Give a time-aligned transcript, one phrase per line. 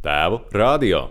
[0.00, 1.10] Tēvu radio.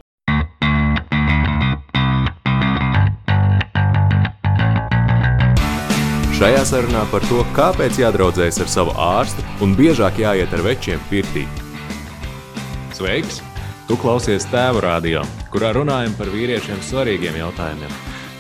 [6.40, 11.44] Šajā sarunā par to, kāpēc jādraudzējas ar savu ārstu un biežāk jāiet ar večiem pirtī.
[12.98, 13.44] Sveiks!
[13.86, 15.22] Tu klausies tēvu radio,
[15.54, 17.94] kurā runājam par vīriešiem svarīgiem jautājumiem.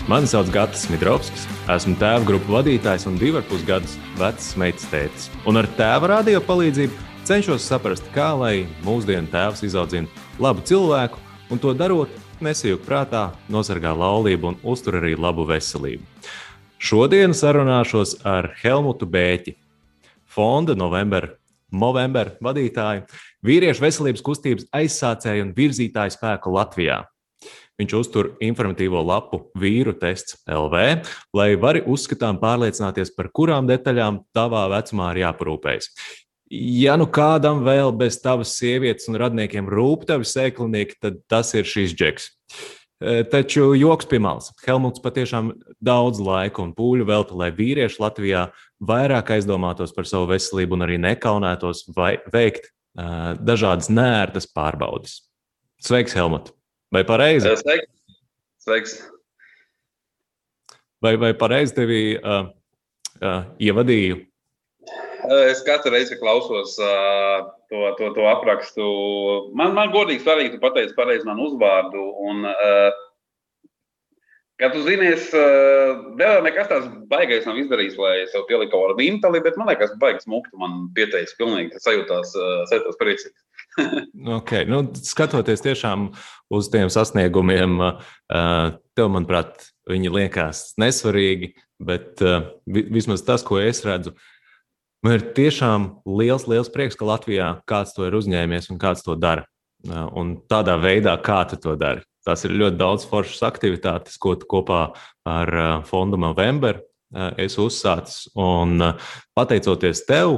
[0.09, 4.89] Mani sauc Gatis Midrovskis, esmu tēva grupu vadītājs un divu ar pus gadus vecs meitas
[4.89, 5.29] tētis.
[5.45, 10.09] Un ar tēva radio palīdzību cenšos saprast, kā lai mūsdienu tēvs izaudzina
[10.39, 11.19] labu cilvēku
[11.51, 12.11] un to darot,
[12.43, 16.05] nesajūg prātā, nosargā laulību un uztur arī labu veselību.
[16.79, 19.57] Šodien sarunāšos ar Helmutu Bēķi,
[20.23, 21.33] fonda novembra,
[21.71, 23.03] novembra vadītāju,
[23.43, 27.01] vīriešu veselības kustības aizsācēju un virzītāju spēku Latvijā.
[27.79, 31.03] Viņš uztur informatīvo lapu vīru tests LV,
[31.35, 35.91] lai vari uzskatām pārliecināties, par kurām detaļām tavā vecumā ir jāparūpējas.
[36.49, 41.67] Ja nu kādam vēl bez tavas sievietes un radniekiem rūp tavi sēklinieki, tad tas ir
[41.69, 42.31] šis džeks.
[43.31, 44.49] Taču joks pie malas.
[44.65, 48.49] Helmuts patiešām daudz laika un pūļu velta, lai vīrieši Latvijā
[48.83, 55.21] vairāk aizdomātos par savu veselību un arī nekaunētos vai veikt uh, dažādas nērtas pārbaudes.
[55.79, 56.51] Sveiks, Helmut!
[56.91, 57.53] Vai pareizi?
[57.61, 57.87] Sveiks!
[58.59, 58.97] Sveiks.
[60.99, 62.49] Vai, vai pareizi tevi uh,
[63.21, 64.25] uh, ievadīju?
[65.29, 68.85] Es katru reizi klausos uh, to, to, to aprakstu.
[69.57, 72.05] Man, man godīgi svarīgi, tu pateici pareizi manu uzvārdu.
[72.29, 73.05] Un, uh,
[74.59, 78.89] Kā tu zini, es uh, vēl nekas tāds baigais nav izdarījis, lai sev pieliku kaut
[78.89, 80.51] kādu vimpeli, bet man liekas, baigs muktu.
[80.59, 83.45] Man pieteicis pilnīgi, ka sajūtās, uh, sajūtās priecīgs.
[84.39, 84.65] okay.
[84.67, 86.09] nu, skatoties tiešām
[86.51, 88.67] uz tiem sasniegumiem, uh,
[88.99, 94.11] tev, manuprāt, viņi liekas nesvarīgi, bet uh, vismaz tas, ko es redzu,
[95.05, 99.15] man ir tiešām liels, liels prieks, ka Latvijā kāds to ir uzņēmies un kāds to
[99.19, 99.45] dara.
[99.87, 102.03] Un tādā veidā, kā tu to dari.
[102.27, 104.89] Tās ir ļoti daudz foršas aktivitātes, ko tu kopā
[105.23, 105.51] ar
[105.87, 106.81] Fondu November
[107.39, 108.27] esi uzsācis.
[108.35, 108.75] Un
[109.37, 110.35] pateicoties tev,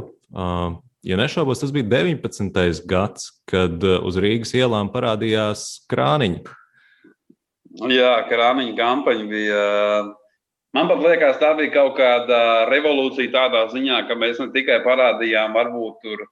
[1.02, 2.86] ja nešaubos, tas bija 19.
[2.86, 6.46] gads, kad uz Rīgas ielām parādījās krāniņi.
[7.90, 9.66] Jā, krāniņa kampaņa bija.
[10.72, 15.52] Man pat liekas, tā bija kaut kāda revolūcija tādā ziņā, ka mēs ne tikai parādījām,
[15.58, 16.24] varbūt tur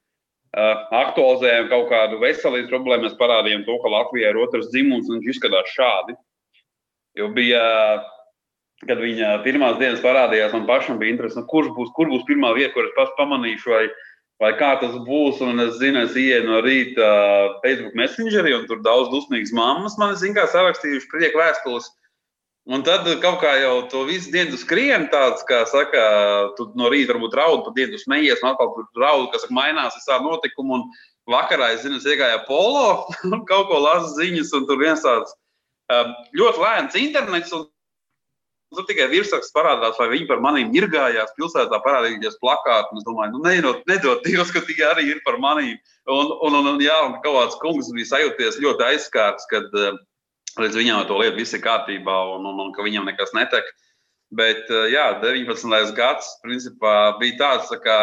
[0.56, 5.36] aktualizējām kaut kādu veselības problēmu, mēs parādījām to, ka Latvijā ir otrs dzimums un viņš
[5.36, 6.16] izskatās šādi.
[7.20, 7.62] Jo bija,
[8.88, 12.54] kad viņa pirmās dienas parādījās, man pašam bija interesanti, nu, kurš būs, kur būs pirmā
[12.58, 13.84] vieta, kur es pats pamanīšu, vai,
[14.42, 15.44] vai kā tas būs.
[15.46, 17.10] Un es zinu, es ienāku no rīta
[17.66, 21.92] Facebook Messengerī, un tur daudz dusmīgas mammas man zina, kā sarakstījuši prieku vēstules.
[22.70, 26.02] Un tad kaut kā jau to visu dienu skrien, tāds, kā saka,
[26.58, 30.20] tu no rīta varbūt raud, pa dienu smejies, un atkal tur raud, kas mainās visā
[30.22, 30.78] notikumu.
[30.78, 33.08] Un vakarā es zinu, es iegāju polo,
[33.50, 35.34] kaut ko lasu ziņas, un tur viens tāds
[35.90, 37.58] um, ļoti lēns internets.
[37.58, 37.68] Un,
[38.70, 41.32] Tur tikai virsraksts parādās, vai viņi par maniem ir gājās.
[41.40, 43.00] Pilsētā parādījās plakāti.
[43.00, 45.80] Es domāju, nu, nedod, nedod Dievs, ka tie arī ir par maniem.
[46.06, 49.98] Un, un, un, un, jā, un kaut kāds kungs bija sajūties ļoti aizskārts, kad uh,
[50.60, 53.68] Līdz viņam to lietu viss ir kārtībā un, un, un ka viņam nekas netek.
[54.36, 55.94] Bet, eh, jā, 19.
[55.98, 57.98] gads principā, bija tāds, tā kā,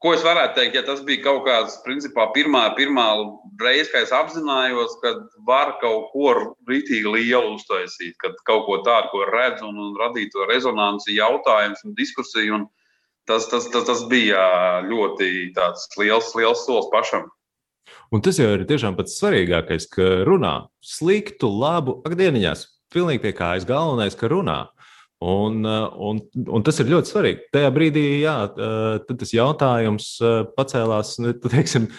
[0.00, 3.06] ko es varētu teikt, ja tas bija kaut kāds, principā, pirmā, pirmā
[3.60, 5.12] reize, kad es apzinājos, ka
[5.48, 6.32] var kaut ko
[6.70, 11.84] rītīgi lielu uztaisīt, kad kaut ko tādu, ko redzu un, un radīt to rezonanci, jautājums
[11.84, 12.62] un diskusiju.
[12.62, 12.68] Un
[13.28, 14.40] tas, tas, tas, tas bija
[14.88, 15.50] ļoti
[16.00, 17.28] liels, liels solis pašam.
[18.10, 23.66] Un tas jau ir tiešām pats svarīgākais, ka runā sliktu, labu, akdieniņās, pilnīgi pie kājas
[23.68, 24.64] galvenais, ka runā.
[25.20, 26.18] Un, un,
[26.48, 27.44] un tas ir ļoti svarīgi.
[27.52, 28.34] Tajā brīdī jā,
[29.06, 30.14] tas jautājums
[30.56, 31.90] pacēlās nu, teiksim,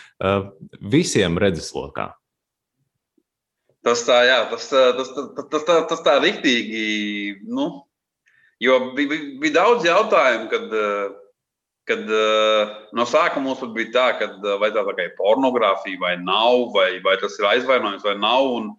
[0.81, 2.09] visiem redzeslokā.
[3.85, 6.83] Tas tā, jā, tas, tas, tas, tas, tas, tas tā riktīgi.
[7.49, 7.69] Nu,
[8.61, 10.75] jo bija, bija daudz jautājumu, kad
[11.89, 16.69] kad uh, no sākuma mums bija tā, ka uh, vai tā, ir pornogrāfija vai nav,
[16.75, 18.49] vai, vai tas ir aizvainojums vai nav.
[18.57, 18.69] Un,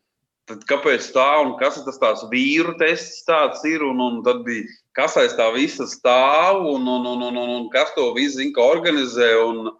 [0.51, 3.83] tad kāpēc tā un kas tas tāds vīru tests tāds ir?
[3.87, 4.69] Un, un tad bija
[4.99, 8.55] kas aiz tā visa stāv un, un, un, un, un, un kas to visu zina,
[8.59, 9.35] ka organizē.
[9.47, 9.73] Un,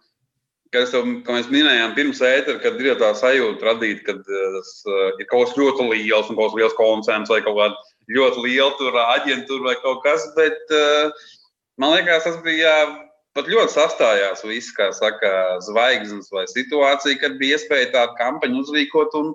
[0.73, 5.11] Kas jau, kā mēs minējām, pirms ētera, kad ir tā sajūta radīt, ka tas uh,
[5.21, 9.03] ir kaut kas ļoti liels un kaut kas liels koncerns vai kaut kāda ļoti liela
[9.19, 10.25] aģentūra vai kaut kas.
[10.33, 10.73] Bet
[11.77, 12.73] man liekas, tas bija
[13.37, 19.15] pat ļoti sastājās viss, kā saka, zvaigznes vai situācija, kad bija iespēja tādu kampaņu uzrīkot.
[19.19, 19.31] Un,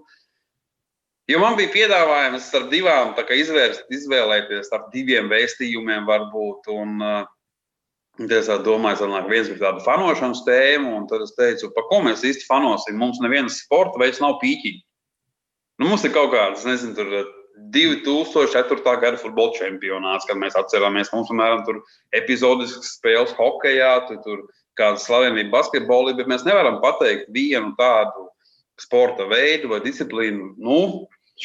[1.31, 6.71] jo man bija piedāvājums starp divām, izvērst, izvēlēties starp diviem vēstījumiem, varbūt.
[6.75, 7.03] Un,
[8.19, 12.25] Es domāju, ka viens bija tāda fanošanas tēma, un tad es teicu, par ko mēs
[12.27, 12.97] īsti fanosim.
[12.99, 14.81] Mums neviens sporta veids nav pīķīgi.
[15.79, 17.13] Nu, mums ir kaut kāds, nezinu, tur
[17.75, 19.01] 2004.
[19.03, 21.83] gada futbola čempionāts, kad mēs atceramies, mums, piemēram, tur
[22.17, 24.45] epizodiskas spēles hokeja, tur, tur
[24.79, 28.29] kāda slavenība basketbolī, bet mēs nevaram pateikt vienu tādu
[28.79, 30.55] sporta veidu vai disciplīnu.
[30.63, 30.79] Nu,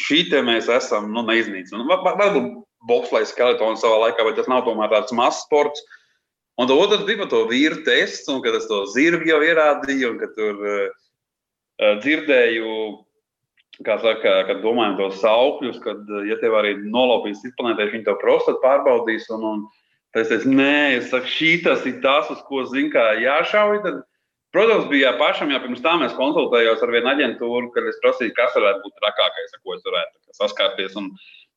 [0.06, 1.82] šī te mēs esam nu, neiznīcināti.
[1.82, 2.52] Nu, varbūt
[2.90, 5.84] bobslēgs skeletons savā laikā, bet tas nav tomēr tāds mazs sports.
[6.62, 10.20] Un otrs bija par to vīru tests, un kad es to zirgu jau ierādīju, un
[10.22, 12.76] kad tur uh, dzirdēju,
[13.82, 18.62] kā saka, kad domājam tos saukļus, kad, ja tev arī nolaupīs izplanētēji, viņi to prostatu
[18.62, 19.26] pārbaudīs.
[19.34, 19.64] Un, un
[20.20, 23.82] es teicu, nē, es saku, šī tas ir tas, uz ko zinu, kā jāšauj.
[23.86, 24.04] Tad,
[24.54, 28.54] protams, bija pašam, jau pirms tam es konsultējos ar vienu aģentūru, kad es prasīju, kas
[28.60, 30.98] varētu būt trakākais, ar ko es varētu saskarties.
[31.02, 31.10] Un,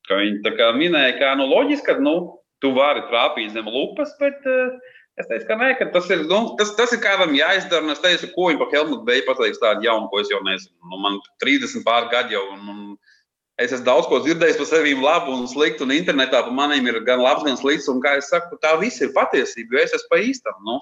[0.09, 0.43] viņi
[0.81, 2.17] minēja, ka nu, loģiski, ka nu,
[2.65, 4.73] tu vari trāpīt zem lupas, bet uh,
[5.21, 7.93] es teicu, ka nē, ka tas ir, nu, tas, tas ir kādam jāizdara.
[7.95, 10.77] Es teicu, ko viņi par Helmutu Beju pateiks tādu jaunu, ko es jau nezinu.
[10.91, 12.47] Nu, man 30 pār gadi jau.
[12.57, 12.83] Un, un,
[13.57, 16.99] Es esmu daudz ko dzirdējis par sevi labu un sliktu, un internetā par maniem ir
[17.07, 17.87] gan labs, gan slikts.
[17.89, 20.59] Un, kā jau teicu, tā viss ir patiesība, jo es esmu pa īstam.
[20.67, 20.75] Nu.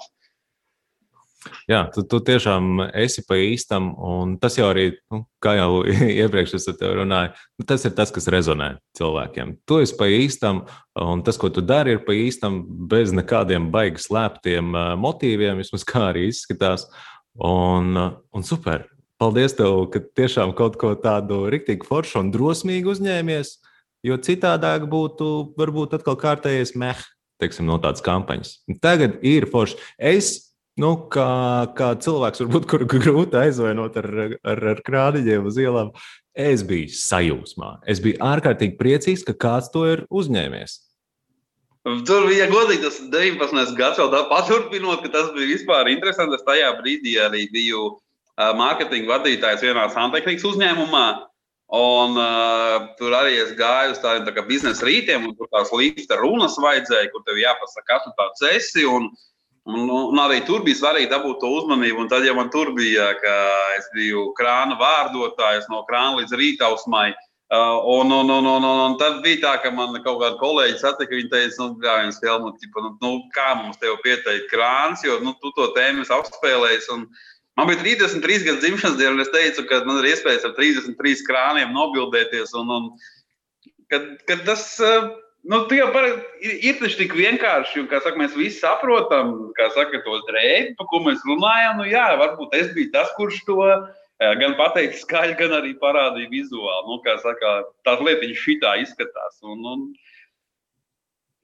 [1.69, 5.83] Jā, tu, tu tiešām esi pa īstam, un tas jau arī, nu, kā jau
[6.23, 9.57] iepriekš es te runāju, nu, tas ir tas, kas rezonē cilvēkiem.
[9.69, 10.65] Tu esi pa īstam,
[11.01, 16.09] un tas, ko tu dari, ir pa īstam, bez nekādiem baigi slēptiem motīviem, vismaz kā
[16.13, 16.89] arī izskatās.
[17.35, 17.97] Un,
[18.33, 18.89] un super!
[19.19, 23.53] Paldies, tev, ka tiešām kaut ko tādu rīktīgi foršu un drosmīgu uzņēmies,
[24.05, 26.99] jo citādāk būtu varbūt atkal kārtējais meh,
[27.41, 28.57] teiksim, no tādas kampaņas.
[28.83, 29.79] Tagad ir forši.
[29.97, 31.29] Es nu, kā,
[31.79, 34.09] kā cilvēks, varbūt, kuru grūti aizvainot ar,
[34.43, 35.93] ar, ar krāniņiem uz ielām,
[36.35, 37.77] es biju sajūsmā.
[37.91, 40.81] Es biju ārkārtīgi priecīgs, ka kāds to ir uzņēmies.
[42.09, 43.75] Tur bija godīgi tas 19.
[43.77, 46.39] gads, vēl paturpinot, ka tas bija vispār interesanti.
[46.39, 47.91] Es tajā brīdī arī biju
[48.41, 51.07] mārketinga vadītājs vienā santehnikas uzņēmumā.
[51.75, 56.13] Un, uh, tur arī es gāju uz tādiem tā biznesa rītiem, un tur tās līnijas
[56.21, 58.85] runas vajadzēja, kur tev jāpasaka, kas tu tāds esi.
[58.87, 59.34] Un, uh,
[59.65, 62.03] Un, un arī tur bija svarīgi dabūt to uzmanību.
[62.03, 63.37] Un tad, ja man tur bija, ka
[63.79, 68.97] es biju krāna vārdotājs no krāna līdz rītausmai, uh, un, un, un, un, un, un
[69.01, 72.61] tad bija tā, ka man kaut kāda kolēģi satika, viņi teica, nu, kā viens Helmut,
[72.61, 76.91] tipa, nu, nu, kā mums tev pieteikt krāns, jo nu, tu to tēmu esi apspēlējis.
[76.99, 77.09] Un,
[77.55, 81.21] Man bija 33 gadu dzimšanas diena, un es teicu, ka man ir iespējas ar 33
[81.23, 82.51] krāniem nobildēties.
[82.59, 82.89] Un, un,
[83.93, 85.13] kad, kad tas, uh,
[85.45, 86.07] Nu, jau par,
[86.41, 90.73] ir, ir taču tik vienkārši, un, kā saka, mēs visi saprotam, kā saka, to drēbi,
[90.79, 91.83] par ko mēs runājam.
[91.83, 96.33] Nu, jā, varbūt es biju tas, kurš to eh, gan pateica skaļi, gan arī parādīja
[96.33, 96.89] vizuāli.
[96.89, 97.53] Nu, kā saka,
[97.85, 99.37] tās lietiņas šitā izskatās.
[99.45, 99.85] Un, un,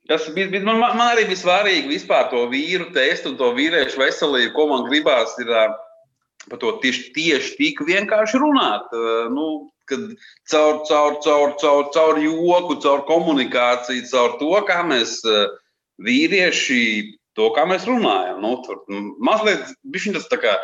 [0.08, 4.00] tas bija, bija man, man arī bija svarīgi vispār to vīru testu un to vīriešu
[4.00, 5.76] veselību, ko man gribās ir eh,
[6.48, 8.88] par to tieši, tieši tik vienkārši runāt.
[8.96, 9.50] Eh, nu,
[9.90, 10.06] kad
[10.50, 15.46] caur, caur, caur, caur, caur joku, caur komunikāciju, caur to, kā mēs eh,
[16.06, 16.82] vīrieši,
[17.38, 18.40] to, kā mēs runājam.
[18.42, 18.82] Nu, tur
[19.22, 19.66] mazliet
[20.14, 20.56] tas tā kā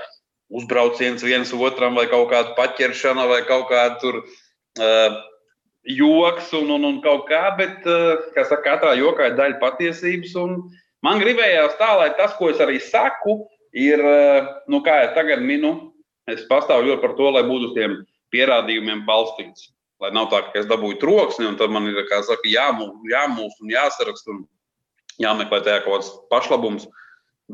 [0.48, 4.22] uzbrauciens viens otram, vai kaut kāda paķeršana, vai kaut kāda tur.
[4.76, 5.16] Uh,
[5.86, 10.34] joks un, un, un kaut kā, bet uh, kā saka, katrā jokā ir daļa patiesības.
[11.06, 13.44] Man gribējās tā, lai tas, ko es arī saku,
[13.76, 15.72] ir, uh, nu, kā jau tagad minu,
[16.30, 18.00] es pastāvu ļoti par to, lai būtu uz tiem
[18.34, 19.70] pierādījumiem balstīts.
[20.02, 23.72] Lai nav tā, ka es dabūju troksni, un tad man ir saka, jāmūs, jāmūs un
[23.72, 24.44] jāsaraksta un
[25.22, 26.84] jāmeklē tajā kaut kāds pašlabums.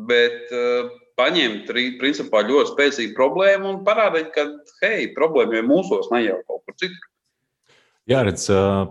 [0.09, 4.49] Bet uh, paņemt principā ļoti spēcīgu problēmu un parādīt, ka
[4.83, 7.09] hei, problēma ir mūsos, ne jau kaut kur citur.
[8.11, 8.88] Jā, redz, uh,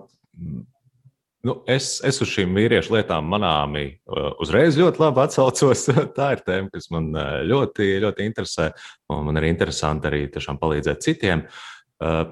[1.48, 5.88] nu, es, es uz šīm vīriešu lietām manāmi uh, uzreiz ļoti labi atsaucos.
[6.18, 7.12] Tā ir tēma, kas man
[7.48, 8.72] ļoti, ļoti interesē.
[9.12, 11.46] Man ir interesanti arī palīdzēt citiem.
[12.02, 12.24] Uh,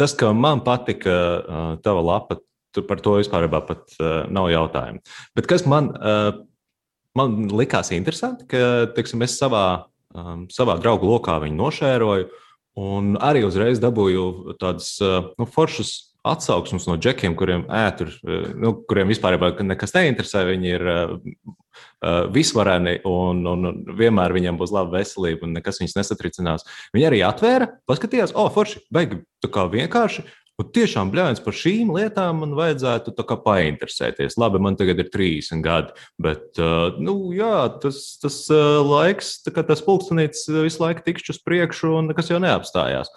[0.00, 1.16] tas, ka man patika
[1.84, 2.40] tava lapa,
[2.72, 3.96] par to vispār pat
[4.32, 5.02] nav jautājumu.
[5.36, 5.90] Bet kas man,
[7.12, 9.90] man likās interesanti, ka teiksim, es savā,
[10.48, 12.30] savā draugu lokā viņu nošēroju.
[12.80, 18.12] Un arī uzreiz dabūju tādas nu, foršas atsauksmes no džekiem, kuriem ētur,
[18.58, 20.44] nu, kuriem vispār nekas neinteresē.
[20.48, 21.16] Viņi ir uh,
[22.34, 26.68] visvareni un, un, vienmēr viņiem būs laba veselība un nekas viņus nesatricinās.
[26.94, 30.26] Viņi arī atvēra, paskatījās, o, oh, forši, beigi, tā kā vienkārši.
[30.60, 34.36] Un tiešām, bļāvis, par šīm lietām man vajadzētu painteresēties.
[34.38, 39.82] Labi, man tagad ir 30 gadi, bet uh, nu, jā, tas, tas uh, laiks, tas
[39.86, 43.10] pulkstenīts visu laiku tikšķi uz priekšu, un nekas jau neapstājās.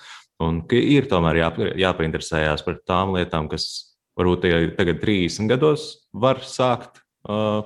[0.43, 1.49] Un ir tomēr jā,
[1.85, 6.99] jāpainteresējas par tām lietām, kas varbūt tagad 30 gados var sākt
[7.29, 7.63] uh,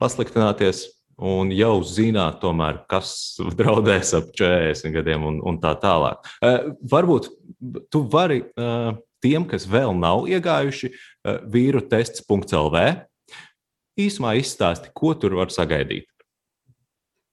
[0.00, 0.88] pasliktināties.
[1.20, 6.24] un jau zināt, tomēr, kas draudēs ap 40 gadiem un, un tā tālāk.
[6.40, 7.28] Uh, varbūt
[7.92, 12.86] tu vari uh, tiem, kas vēl nav iegājuši uh, vīru tests.lv,
[14.00, 16.08] īsumā izstāsti, ko tur var sagaidīt.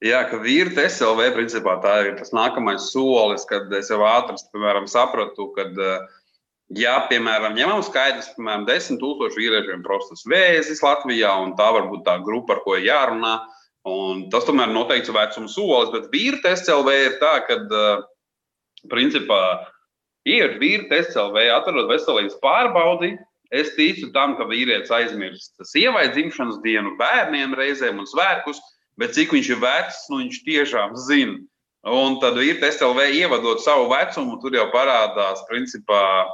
[0.06, 4.86] Jā, ka vīri SLV principā tā ir tas nākamais solis, kad es jau ātri, piemēram,
[4.92, 5.66] sapratu, ka,
[6.78, 12.20] ja, piemēram, ņemam skaidrs, piemēram, 10 tūkstoši vīriešiem prostas vēzis Latvijā, un tā varbūt tā
[12.22, 13.40] grupa, ar ko jārunā,
[13.88, 17.58] Un tas tomēr noteikts vecuma solis, bet vīri TSLV ir tā, ka,
[18.92, 19.40] principā,
[20.28, 23.16] ir vīri TSLV, atrodot veselības pārbaudi.
[23.56, 28.60] Es ticu tam, ka vīrietis aizmirst sievai dzimšanas dienu, bērniem reizēm un svētkus,
[29.00, 31.38] bet cik viņš ir vecs, nu viņš tiešām zina.
[31.88, 36.28] Un tad ir TSLV ievadot savu vecumu, tur jau parādās, principā,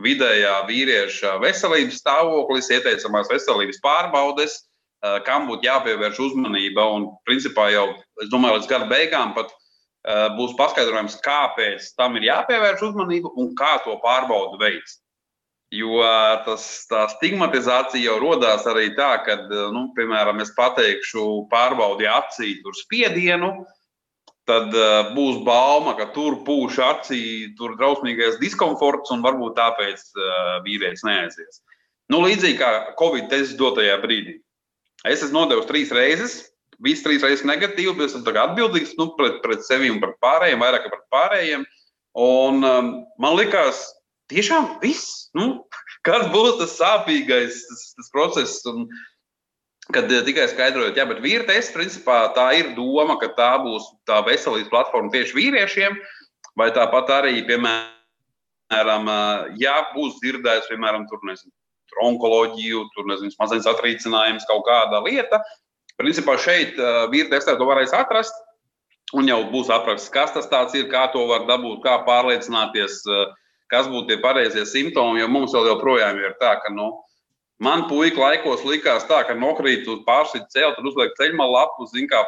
[0.00, 4.60] vidējā vīrieša veselības stāvoklis, ieteicamās veselības pārbaudes
[5.00, 6.84] Eh, kam būtu jāpievērš uzmanība.
[6.92, 7.86] Un, principā, jau
[8.20, 13.54] es domāju, līdz gada beigām pat uh, būs paskaidrojums, kāpēc tam ir jāpievērš uzmanība un
[13.56, 14.98] kā to pārbaudu veids.
[15.70, 16.00] Jo
[16.42, 19.36] tas, tā stigmatizācija jau radās arī tā, ka,
[19.70, 23.52] nu, piemēram, es pateikšu, pārbaudi acī tur spiedienu,
[24.50, 27.22] tad uh, būs bauma, ka tur pūš acī,
[27.58, 31.62] tur drausmīgais diskomforts un varbūt tāpēc uh, vīrietis neaizies.
[32.10, 34.40] Nu, līdzīgi kā Covid tests dotajā brīdī.
[35.06, 36.34] Es esmu nodevis trīs reizes,
[36.82, 40.90] visas trīs reizes negatīvi, bet esmu atbildīgs nu, pret, pret sevi un pret pārējiem, vairāk
[40.90, 41.64] pret pārējiem.
[42.18, 42.90] Un, um,
[43.22, 43.84] man liekas,
[44.30, 45.28] tiešām viss.
[45.36, 45.66] Nu,
[46.06, 48.58] kas būs tas sāpīgais tas, tas process?
[48.70, 48.88] Un,
[49.94, 53.92] kad uh, tikai skaidrojot, jā, bet vīra tests, principā tā ir doma, ka tā būs
[54.08, 55.96] tā veselības platforma tieši vīriešiem,
[56.58, 61.52] vai tāpat arī, piemēram, uh, ja būs dzirdējis, piemēram, tur nezinu
[61.90, 65.42] tur onkoloģiju, tur nezinu, smadzenes atrīcinājums, kaut kāda lieta.
[66.00, 68.34] Principā šeit uh, vīri testē to varēs atrast.
[69.16, 73.26] Un jau būs apraksts, kas tas ir, kā to var dabūt, kā pārliecināties, uh,
[73.72, 75.22] kas būtu tie pareizie simptomi.
[75.22, 76.90] Jo mums vēl joprojām ir tā, ka nu,
[77.62, 82.08] man puika laikos likās tā, ka nokrīt uz pārsvīt celt, tur uzliek ceļmalu lapu, zin,
[82.10, 82.24] kā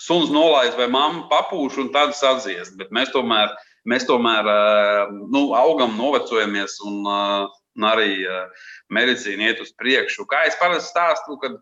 [0.00, 2.74] suns nolaiž vai mamma papūš un tad sadzies.
[2.78, 3.52] Bet mēs tomēr,
[3.90, 10.26] mēs tomēr uh, nu, augam, novecojamies un uh, un arī uh, medicīna iet uz priekšu.
[10.30, 11.56] Kā es parasti stāstu, kad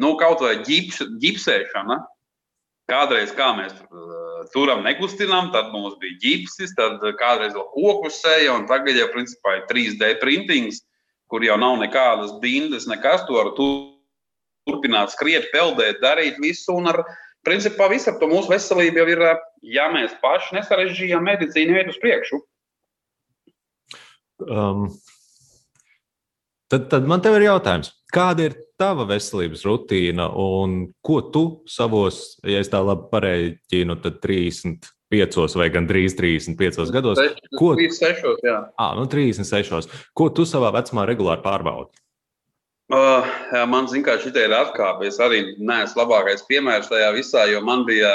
[0.00, 1.98] nu, kaut vai ģips, ģipsēšana,
[2.90, 8.54] kādreiz kā mēs tur turam nekustinām, tad mums bija ģipsis, tad kādreiz vēl kokus sēja,
[8.56, 10.82] un tagad jau principā ir 3D printings,
[11.28, 16.76] kur jau nav nekādas bindes, nekas to var turpināt skriet, peldēt, darīt visu.
[16.78, 17.02] Un ar
[17.46, 19.26] principā visu ar to mūsu veselību jau ir,
[19.76, 22.40] ja mēs paši nesarežģījām medicīnu iet uz priekšu.
[24.48, 24.88] Um,
[26.68, 32.38] Tad, tad man te ir jautājums, kāda ir tava veselības rutīna un ko tu savos,
[32.46, 37.20] ja es tā labi pareiķinu, tad 35 vai gandrīz 35 gados?
[37.58, 38.58] Ko, 36, jā.
[38.78, 39.90] À, nu 36.
[40.14, 41.98] Ko tu savā vecumā regulāri pārbaudi?
[42.88, 45.10] Uh, jā, man zina, ka šī ir atkāpe.
[45.10, 48.14] Es arī neesmu labākais piemērs tajā visā, jo man bija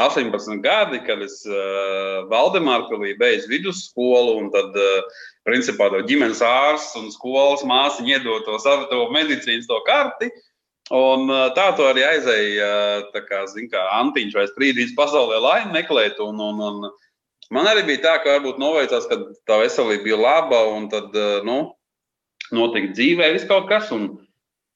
[0.00, 6.96] 18 gadi, kad es uh, Valdemārpilī beidzu vidusskolu un tad uh, principā to ģimenes ārsts
[7.00, 10.30] un skolas māsiņa iedod to savu to medicīnas to karti.
[10.90, 12.70] Un tā to arī aizēja,
[13.28, 16.18] kā, zin, kā Antiņš vai Strīdīs pasaulē laimi meklēt.
[16.24, 16.88] Un, un, un
[17.54, 21.14] man arī bija tā, ka varbūt noveicās, ka tā veselība bija laba un tad,
[21.46, 21.60] nu,
[22.50, 23.92] notika dzīvē viss kaut kas.
[23.94, 24.10] Un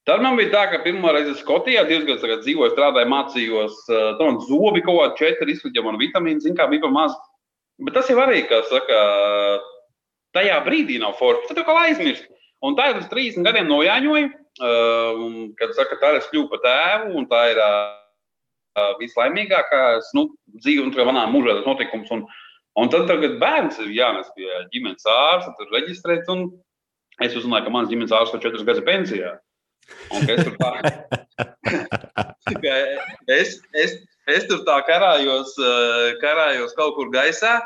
[0.07, 4.41] tad man bija tā, ka pirmā reize Skotijā, gadus tagad dzīvoju, strādāju, mācījos, tam man
[4.47, 7.19] zobi kaut kādi četri izsūtīja man vitamīnu, zin kā bija pa maz.
[7.83, 9.03] Bet tas jau arī, kā saka,
[10.35, 11.49] tajā brīdī nav forši.
[11.49, 12.27] Tad jau aizmirst.
[12.65, 15.21] Un tā ir uz 30 gadiem nojāņoja, uh,
[15.59, 20.87] kad saka, tā ir es kļuvu par tēvu, un tā ir uh, vislaimīgākās nu, dzīve,
[20.87, 22.11] un manā mūžā tas notikums.
[22.15, 22.25] Un,
[22.79, 26.47] un tad tagad bērns ir jānes pie ģimenes ārsta, tur reģistrēt, un
[27.23, 29.35] es uzzināju, ka mans ģimenes ārsts ir 4 gadus pensijā.
[30.15, 30.71] Un es tur tā,
[33.39, 33.91] es, es,
[34.33, 35.53] es tur tā karājos,
[36.23, 37.59] karājos kaut kur gaisā.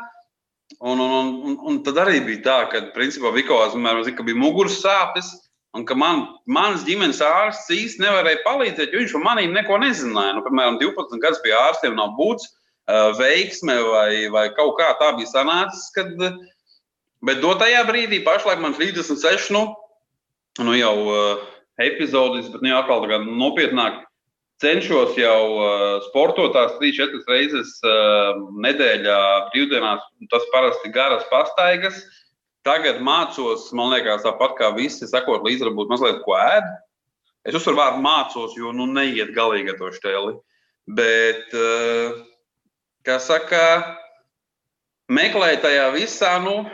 [0.77, 4.77] Un, un, un, un tad arī bija tā, ka principā Vikovs zina, ka bija muguras
[4.83, 5.31] sāpes.
[5.77, 10.33] Un ka man, mans ģimenes ārsts īsti nevarēja palīdzēt, jo viņš par maniem neko nezināja.
[10.33, 12.47] Nu, piemēram, 12 gadus pie ārstiem nav būts,
[12.89, 15.91] uh, veiksme vai, vai kaut kā tā bija sanācis.
[15.93, 16.15] Kad,
[17.21, 19.67] bet dotajā brīdī, pašlaik man 36, nu,
[20.65, 21.45] nu jau uh,
[21.85, 24.01] epizodis, bet ne nu, atkal nopietnāk
[24.59, 28.35] cenšos jau uh, sportot tās 3-4 reizes uh,
[28.65, 29.19] nedēļā,
[29.53, 30.03] brīvdienās.
[30.31, 32.01] Tas parasti garas pastaigas.
[32.67, 36.67] Tagad mācos, man liekas, tāpat kā visi, sakot līdzi, varbūt mazliet ko ēd.
[37.47, 40.35] Es uzsveru vārdu mācos, jo nu neiet galīgi ar to štēli.
[40.99, 41.53] Bet,
[43.07, 43.61] kā saka,
[45.07, 46.65] meklēt tajā visā, nu,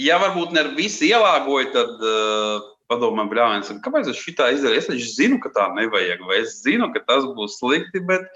[0.00, 4.82] ja varbūt ne visi ielāgoja, tad padomā, brāļs, kāpēc es šitā izdarīju?
[4.82, 8.26] Es taču zinu, ka tā nevajag, vai es zinu, ka tas būs slikti, bet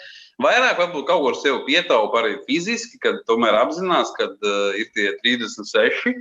[0.43, 4.91] vairāk varbūt kaut ko ar sevi pietaupa arī fiziski, kad tomēr apzinās, ka uh, ir
[4.97, 6.17] tie 36.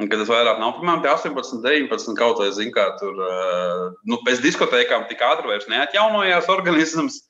[0.00, 4.16] Un, kad tas vairāk nav, piemēram, 18, 19, kaut vai zina, kā tur uh, nu,
[4.24, 7.20] pēc diskotēkām tik ātri vairs neatjaunojās organisms.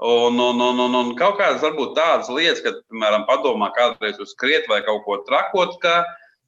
[0.00, 4.32] Un, un, un, un, un kaut kādas varbūt tādas lietas, kad, piemēram, padomā kādreiz uz
[4.32, 6.02] skriet vai kaut ko trakot, ka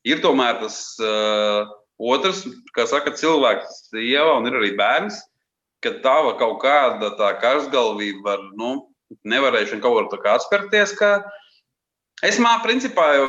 [0.08, 1.68] ir tomēr tas uh,
[2.02, 2.42] Otrs,
[2.74, 5.20] kā saka, cilvēks, sieva un ir arī bērns,
[5.82, 8.72] ka tava kaut kāda tā karsgalvība var, nu,
[9.28, 10.96] nevarēšana kaut kur atspērties.
[10.98, 11.12] Ka
[12.26, 13.28] es māku, principā, jau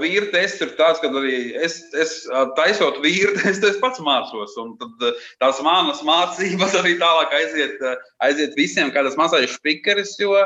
[0.00, 2.14] vīri tests ir tāds, ka arī es, es
[2.58, 4.56] taisot vīri, es, es pats mācos.
[4.62, 5.06] Un tad
[5.42, 7.82] tās manas mācības arī tālāk aiziet,
[8.26, 10.16] aiziet visiem, kā tas mazais spīkeris.
[10.22, 10.36] Jo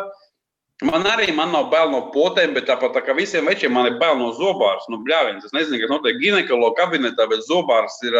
[0.86, 3.98] Man arī man nav bail no potēm, bet tāpat tā kā visiem večiem man ir
[4.00, 4.86] bail no zobāras.
[4.88, 5.44] Nu, bļāviens.
[5.44, 8.16] Es nezinu, kas notiek ginekologa kabinetā, bet zobārs ir.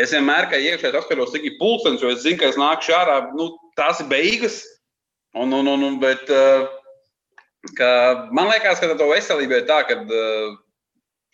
[0.00, 3.20] Es vienmēr, kad iekšā atskaros, cik ir pulkstenis, jo es zinu, ka es nāku ārā.
[3.38, 4.58] Nu, tās ir beigas.
[5.38, 6.26] Un, un, un, un, bet,
[7.78, 7.90] ka,
[8.34, 10.56] man liekas, ka tā veselība ir tā, ka uh,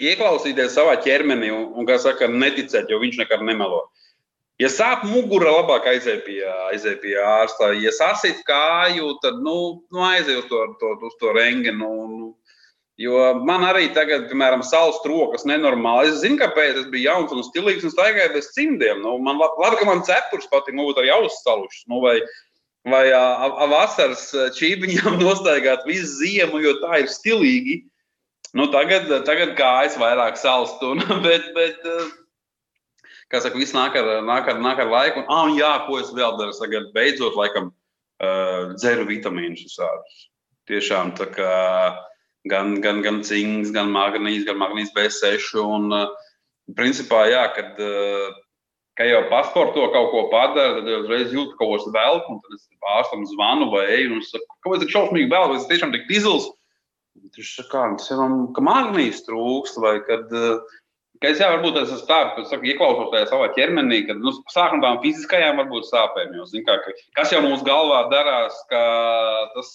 [0.00, 3.81] ieklausīties savā ķermenī un, un kā saka, neticēt, jo viņš nekad nemelo.
[3.81, 4.00] Uh,
[4.61, 7.71] Ja sāp mugura, labāk aiziet pie, aiziet pie ārsta.
[7.81, 9.55] Ja sasit kāju, tad nu,
[9.88, 11.88] nu aiziet uz to, to, uz to rengenu.
[12.11, 12.29] Nu,
[13.00, 16.12] jo man arī tagad, piemēram, saules trokas nenormāli.
[16.12, 19.00] Es zinu, kāpēc es biju jauns un stilīgs un staigāju bez cimdiem.
[19.00, 21.88] Nu, man labi, ka man cepurs patīk, nu, arī ausis salušas.
[21.88, 22.19] Nu, vai,
[22.85, 23.07] vai
[23.73, 24.29] vasaras
[24.61, 27.81] čībiņām nostaigāt visu ziemu, jo tā ir stilīgi.
[28.52, 31.81] Nu, tagad, tagad kājas vairāk salst, un, bet, bet
[33.31, 35.23] kā saka, viss nāk ar, nāk ar, nāk ar laiku.
[35.23, 36.55] Un, ah, un jā, ko es vēl daru?
[36.59, 37.71] Tagad beidzot, laikam,
[38.23, 40.27] uh, dzeru vitamīnus visādus.
[40.71, 41.55] Tiešām tā kā
[42.51, 45.55] gan, gan, gan cinks, gan magnīts, gan magnīts B6.
[45.63, 46.31] Un, uh,
[46.77, 48.31] principā, jā, kad, uh,
[48.99, 52.66] ka jau pasporto kaut ko padara, tad uzreiz jūtu kaut ko velku, un tad es
[52.99, 56.51] ārstam zvanu vai eju un saku, kāpēc tik šausmīgi vēl, vai es tiešām tik izils.
[57.21, 57.88] Viņš saka,
[58.57, 60.79] ka magnīts trūkst, vai kad uh,
[61.20, 64.80] Es jau varbūt tas esmu tāds, ka saku, ieklausos tajā savā ķermenī, kad nu, sākam
[64.80, 66.33] tām fiziskajām varbūt sāpēm.
[66.38, 68.80] Jo, kā, ka, kas jau mūsu galvā darās, ka
[69.52, 69.74] tas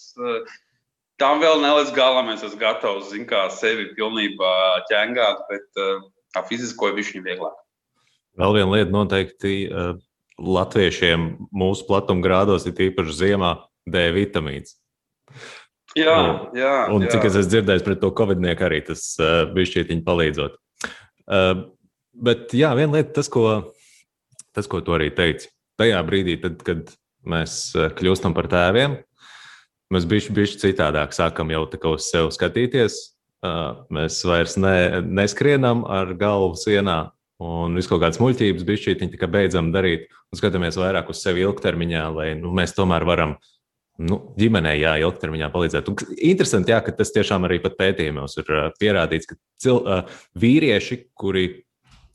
[1.21, 2.31] tam vēl nelīdz galam.
[2.33, 4.55] Es esmu gatavs kā, sevi pilnībā
[4.89, 5.85] ķengāt, bet
[6.33, 7.61] tā fizisko ir viņa vieglāk.
[8.41, 9.93] Vēl viena lieta noteikti uh,
[10.41, 13.53] latviešiem mūsu platumgrādos ir īpaši ziemā
[13.87, 14.75] D vitamīns.
[15.95, 16.17] Jā,
[16.57, 16.75] jā.
[16.91, 17.13] Un jā.
[17.13, 20.57] cik es esmu dzirdējis pret to covidnieku arī tas uh, bija šķietiņi palīdzot.
[21.25, 21.65] Uh,
[22.13, 23.73] bet jā, viena lieta, tas, ko,
[24.55, 26.93] tas, ko tu arī teici, tajā brīdī, tad, kad
[27.25, 28.99] mēs uh, kļūstam par tēviem,
[29.93, 33.01] mēs bišķi, bišķi citādāk sākam jau tā kā uz sevi skatīties.
[33.45, 37.11] Uh, mēs vairs ne, neskrienam ar galvu sienā
[37.43, 42.29] un visu kaut kādas muļķības, bišķītiņi beidzam darīt un skatāmies vairāk uz sevi ilgtermiņā, lai
[42.39, 43.35] nu, mēs tomēr varam
[44.03, 45.91] nu, ģimenei, jā, ilgtermiņā palīdzēt.
[45.91, 49.81] Un interesanti, jā, ka tas tiešām arī pētījumos ir pierādīts, ka cil,
[50.39, 51.47] vīrieši, kuri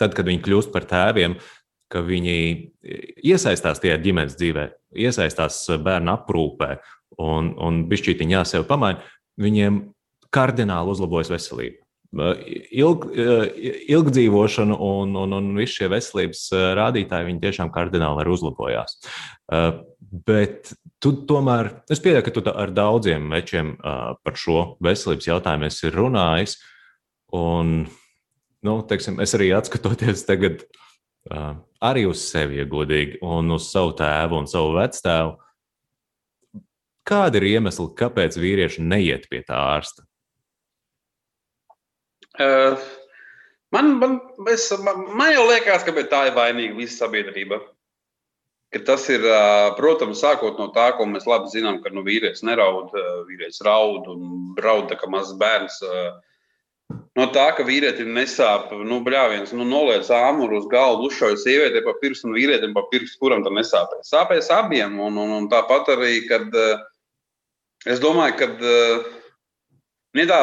[0.01, 1.39] tad, kad viņi kļūst par tēviem,
[1.91, 2.37] ka viņi
[3.27, 4.67] iesaistās tajā ģimenes dzīvē,
[5.03, 6.77] iesaistās bērnu aprūpē
[7.21, 9.03] un, un bišķītiņā sev pamaina,
[9.41, 9.83] viņiem
[10.35, 11.83] kardināli uzlabojas veselība.
[12.11, 13.05] Ilg,
[13.95, 18.97] ilgdzīvošana un, un, un visi šie veselības rādītāji tiešām kardināli arī uzlabojās.
[20.11, 25.93] Bet tu tomēr, es pieņemu, ka tu ar daudziem mečiem par šo veselības jautājumu esi
[25.95, 26.57] runājis.
[27.39, 27.85] Un,
[28.67, 30.65] nu, teiksim, es arī atskatoties tagad
[31.81, 35.37] arī uz sevi, ja godīgi, un uz savu tēvu un savu vectēvu.
[37.07, 40.05] Kādi ir iemesli, kāpēc vīrieši neiet pie tā ārsta?
[42.41, 42.79] Uh,
[43.75, 44.19] man, man,
[44.51, 47.61] es, man, man jau liekas, ka tā ir vainīga visa sabiedrība
[48.71, 49.25] ka tas ir,
[49.79, 52.93] protams, sākot no tā, ko mēs labi zinām, ka nu, vīrietis neraud,
[53.29, 55.81] vīrietis raud un raud kā mazs bērns.
[57.19, 61.95] No tā, ka vīrietim nesāp, nu, brāļiens, nu, noliec āmuru uz galvu, uzšauj sievietei pa
[61.99, 64.11] pirkstu un vīrietim pa pirkstu, kuram tam nesāpēs.
[64.11, 66.55] Sāpēs abiem, un, un, un tāpat arī, kad
[67.87, 68.51] es domāju, ka
[70.19, 70.41] ne tā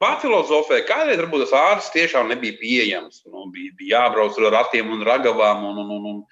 [0.00, 3.24] pārfilozofē, kādreiz varbūt tas ārsts tiešām nebija pieejams.
[3.28, 6.22] Nu, bija, bija jābrauc ar ratiem un ragavām un, un, un, un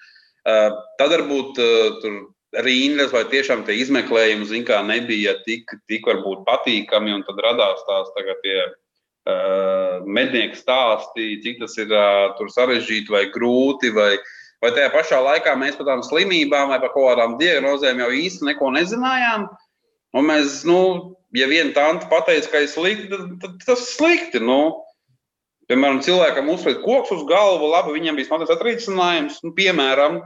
[0.99, 2.19] tad varbūt eh, tur
[2.65, 8.09] rīnles vai tiešām tie izmeklējumi kā, nebija tik, tik varbūt patīkami, un tad radās tās
[8.15, 13.93] tagad tie uh, mednieku stāsti, cik tas ir uh, sarežģīti vai grūti.
[13.93, 14.15] Vai,
[14.63, 18.49] vai tajā pašā laikā mēs par tām slimībām vai par kaut kādām diagnozēm jau īsti
[18.49, 19.45] neko nezinājām.
[20.17, 20.81] Un mēs, nu,
[21.37, 24.41] ja viena tante pateica, ka ir slikti, tad, tad tas ir slikti.
[24.41, 24.61] Nu.
[25.69, 29.35] Piemēram, cilvēkam uzliek koks uz galvu, labi, viņam bija smags atrisinājums.
[29.45, 30.17] Nu, piemēram,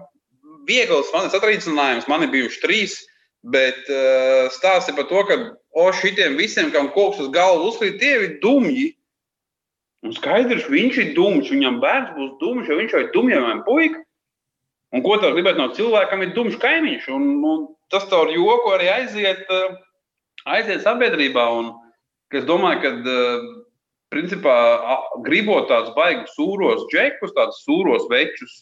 [0.70, 2.94] viegls smags atrisinājums, man ir bijuši trīs,
[3.44, 5.38] bet uh, stāsti par to, ka
[5.76, 8.94] o, šitiem visiem, kam koks uz galvu uzliek, tie ir dumji.
[10.04, 14.00] Un skaidrs, viņš ir dumjš, viņam bērns būs dumjš, jo viņš jau ir dumjam puika.
[14.94, 17.12] Un ko tā gribētu no cilvēkam, ir dumjš kaimiņš.
[17.16, 19.76] Un, un tas ar joku arī aiziet, uh,
[20.56, 21.50] aiziet sabiedrībā.
[21.60, 21.72] Un,
[22.32, 23.48] es domāju, ka uh,
[24.14, 24.56] principā
[25.26, 28.62] gribot tādus baigus sūros džekus, tādus sūros večus.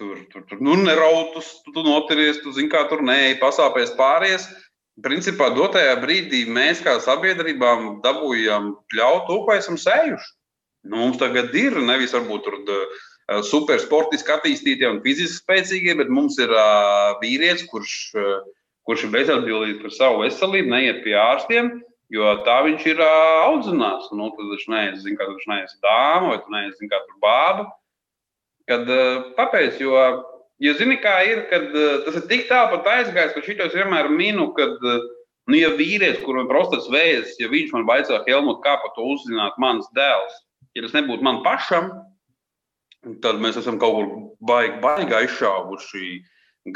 [0.00, 4.48] Tur, tur, tur nu, nerautus, tu, tu noturies, tu zini, kā tur nē, pasāpēs pāries.
[5.04, 10.32] Principā dotajā brīdī mēs kā sabiedrībām dabūjām pļaut to, ko esam sējuši.
[10.88, 12.58] Nu, mums tagad ir nevis varbūt tur
[13.46, 18.42] supersportiski attīstītie un fiziski spēcīgie, bet mums ir uh, vīrietis, kurš, uh,
[18.88, 21.70] kurš ir bezatbildīgs par savu veselību, neiet pie ārstiem,
[22.12, 24.10] jo tā viņš ir audzināts.
[24.16, 27.66] Nu, tad viņš neizsaka, kā viņš neizsaka dāma vai neizsaka, kā tur bāba.
[28.70, 28.92] Kad,
[29.38, 29.80] kāpēc?
[29.82, 29.96] Jo,
[30.62, 31.72] jo zini, kā ir, kad
[32.06, 36.44] tas ir tik tālu pat aizgājis, ka šitos vienmēr minu, kad, nu, ja vīrietis, kuram
[36.44, 40.36] ir prostats vēzis, ja viņš man vaicā, Helmut, kā par to uzzināt mans dēls,
[40.76, 41.90] ja tas nebūtu man pašam,
[43.24, 44.12] tad mēs esam kaut kur
[44.46, 46.12] baigi, baigi aizšāvuši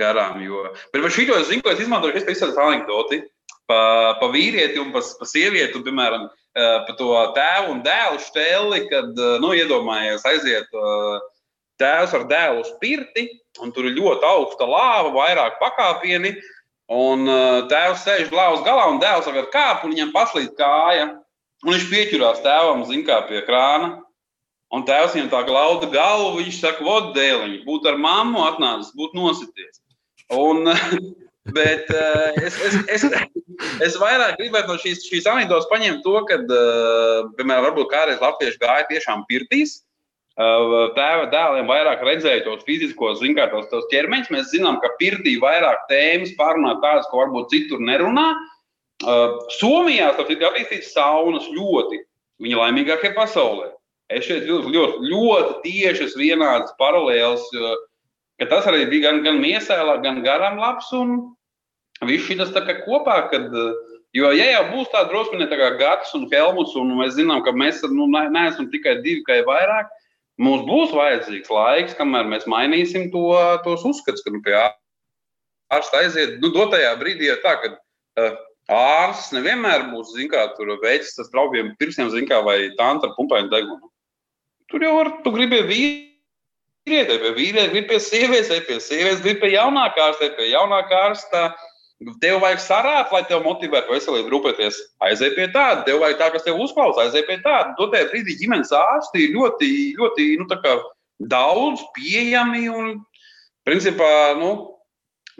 [0.01, 0.41] garām.
[0.43, 0.65] Jo...
[0.91, 3.23] Bet par šito es zinu, ko es izmantoju, es izsaka anekdoti
[3.71, 6.27] pa, pa vīrieti un pa, pa sievieti, un, piemēram,
[6.57, 10.73] pa to tēvu un dēlu štēli, kad, nu, iedomājies aiziet
[11.81, 13.27] tēvs ar dēlu uz pirti,
[13.61, 16.33] un tur ir ļoti augsta lāva, vairāk pakāpieni,
[16.93, 17.29] un
[17.69, 21.11] tēvs sēž lāvas galā, un dēls ar kāpu, un viņam paslīd kāja,
[21.67, 23.97] un viņš pieķurās tēvam, zin kā pie krāna,
[24.75, 29.19] Un tēvs viņam tā glauda galvu, viņš saka, vod dēliņš, būtu ar mammu atnācis, būtu
[29.21, 29.79] nosities.
[30.35, 30.67] Un,
[31.55, 33.05] bet uh, es, es, es,
[33.85, 38.63] es vairāk gribētu no šīs, šīs anekdotas paņemt to, ka, uh, piemēram, varbūt kādreiz latvieši
[38.63, 39.83] gāja tiešām pirtīs.
[40.37, 44.33] Uh, tēva dēliem vairāk redzēja tos fiziskos, zinām, tos, tos ķermeņus.
[44.35, 48.29] Mēs zinām, ka pirtī vairāk tēmas pārunā tādas, ko varbūt citur nerunā.
[49.05, 52.03] Uh, Somijā tas ir attīstīts saunas ļoti.
[52.45, 53.71] Viņa laimīgākie pasaulē.
[54.13, 57.43] Es šeit jūtu ļoti, ļoti tiešas, vienādas paralēlas,
[58.39, 60.93] ka tas arī bija gan, gan miesēlā, gan garam labs.
[60.95, 61.17] Un
[62.05, 62.53] viss šis
[62.85, 63.53] kopā, kad,
[64.13, 67.43] jo ja jau būs tā drusku ne tā kā Gatis un Helmuts, un mēs zinām,
[67.45, 69.89] ka mēs nu, neesam tikai divi, kā vairāk,
[70.39, 73.31] mums būs vajadzīgs laiks, kamēr mēs mainīsim to,
[73.65, 74.57] tos uzskatus, ka nu, pie
[75.73, 76.39] ārsta aiziet.
[76.43, 78.37] Nu, dotajā brīdī ir tā, ka uh,
[78.73, 83.17] ārsts nevienmēr būs, zin kā, tur veicis tas traubiem pirkstiem, zin kā, vai tānta ar
[83.19, 83.91] pumpainu degunu.
[84.71, 89.45] Tur jau var, tu gribi vīrieti, vai vīrieti, gribi pie sievietes, vai pie sievietes, gribi
[89.45, 91.47] pie jaunākā ārsta, vai pie jaunākā ārsta.
[92.21, 94.79] Tev vajag sarāt, lai tev motivētu veselību rūpēties.
[95.07, 97.73] Aizej pie tāda, tev vajag tā, kas tev uzklausa, aizej pie tāda.
[97.79, 100.49] To tajā brīdī ģimenes ārsti ir ļoti, ļoti nu,
[101.33, 102.93] daudz pieejami un,
[103.65, 104.53] principā, nu,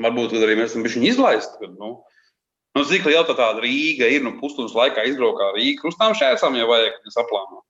[0.01, 1.69] varbūt arī mēs esam bijuši izlaisti.
[1.77, 1.99] Nu,
[2.77, 4.21] Nu, cik liela tā tāda Rīga ir?
[4.21, 5.79] Nu, pusstundas laikā izbraukā Rīgā.
[5.81, 7.63] Krustām šķērsām jau vajag saplānot.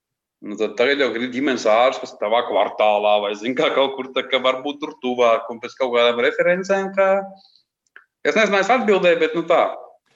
[0.42, 4.11] Nu, tad tagad jau ir ģimenes ārsts, kas tavā kvartālā vai zina, kā kaut kur
[4.16, 6.90] tā, ka varbūt tur tuvāk un pēc kaut kādām referencēm.
[6.99, 7.07] Kā...
[8.26, 9.62] Es nezinu, es atbildēju, bet nu tā.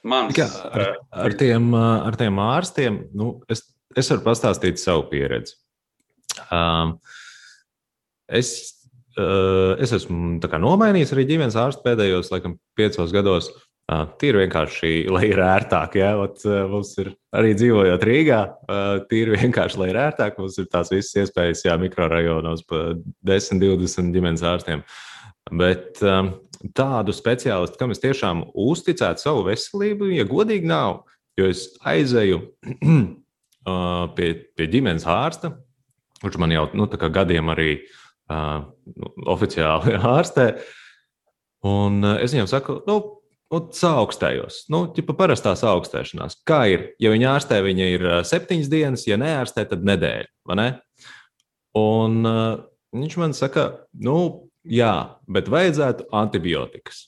[0.01, 3.61] Mans, Jā, ar, ar, tiem, ar tiem ārstiem nu, es,
[3.93, 5.53] es varu pastāstīt savu pieredzi.
[6.49, 6.95] Um,
[8.25, 8.49] es,
[9.19, 13.51] uh, es esmu nomainījis arī ģimenes ārstu pēdējos, laikam, piecos gados.
[13.91, 15.97] Tīri vienkārši, lai ir ērtāk.
[15.99, 16.13] Ja?
[16.21, 18.37] Ot, mums ir arī dzīvojot Rīgā,
[19.11, 20.37] tīri vienkārši, lai ir ērtāk.
[20.39, 22.93] Mums ir tās visas iespējas, jā, mikrorajonos pa
[23.27, 24.85] 10, 20 ģimenes ārstiem.
[25.59, 25.99] Bet
[26.77, 31.03] tādu speciālistu, kam es tiešām uzticētu savu veselību, ja godīgi nav,
[31.39, 32.41] jo es aizēju
[34.17, 35.55] pie, pie ģimenes ārsta,
[36.21, 38.67] kurš man jau nu, gadiem arī uh,
[39.31, 40.51] oficiāli ārstē.
[41.67, 42.97] Un es viņam saku, nu,
[43.53, 44.63] nu, saaugstējos.
[44.73, 46.39] Nu, ķipa parastā augstēšanās.
[46.47, 46.87] Kā ir?
[47.01, 50.57] Ja viņa ārstē, viņa ir septiņas dienas, ja neārstē, tad nedēļa.
[50.57, 50.69] Ne?
[51.77, 52.63] Un uh,
[52.95, 54.95] viņš man saka, nu, jā,
[55.27, 57.07] bet vajadzētu antibiotikas.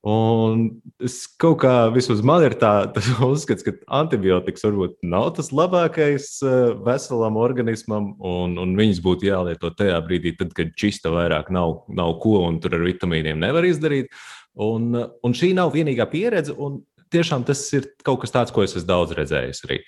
[0.00, 0.62] Un
[1.04, 6.38] es kaut kā vismaz man ir tāds uzskats, ka antibiotikas varbūt nav tas labākais
[6.86, 12.16] veselam organismam, un, un viņas būtu jālieto tajā brīdī, tad, kad čista vairāk nav, nav
[12.24, 14.08] ko, un tur ar vitamīniem nevar izdarīt.
[14.60, 16.80] Un, un šī nav vienīgā pieredze, un
[17.12, 19.82] tiešām tas ir kaut kas tāds, ko es esmu daudz redzējis arī.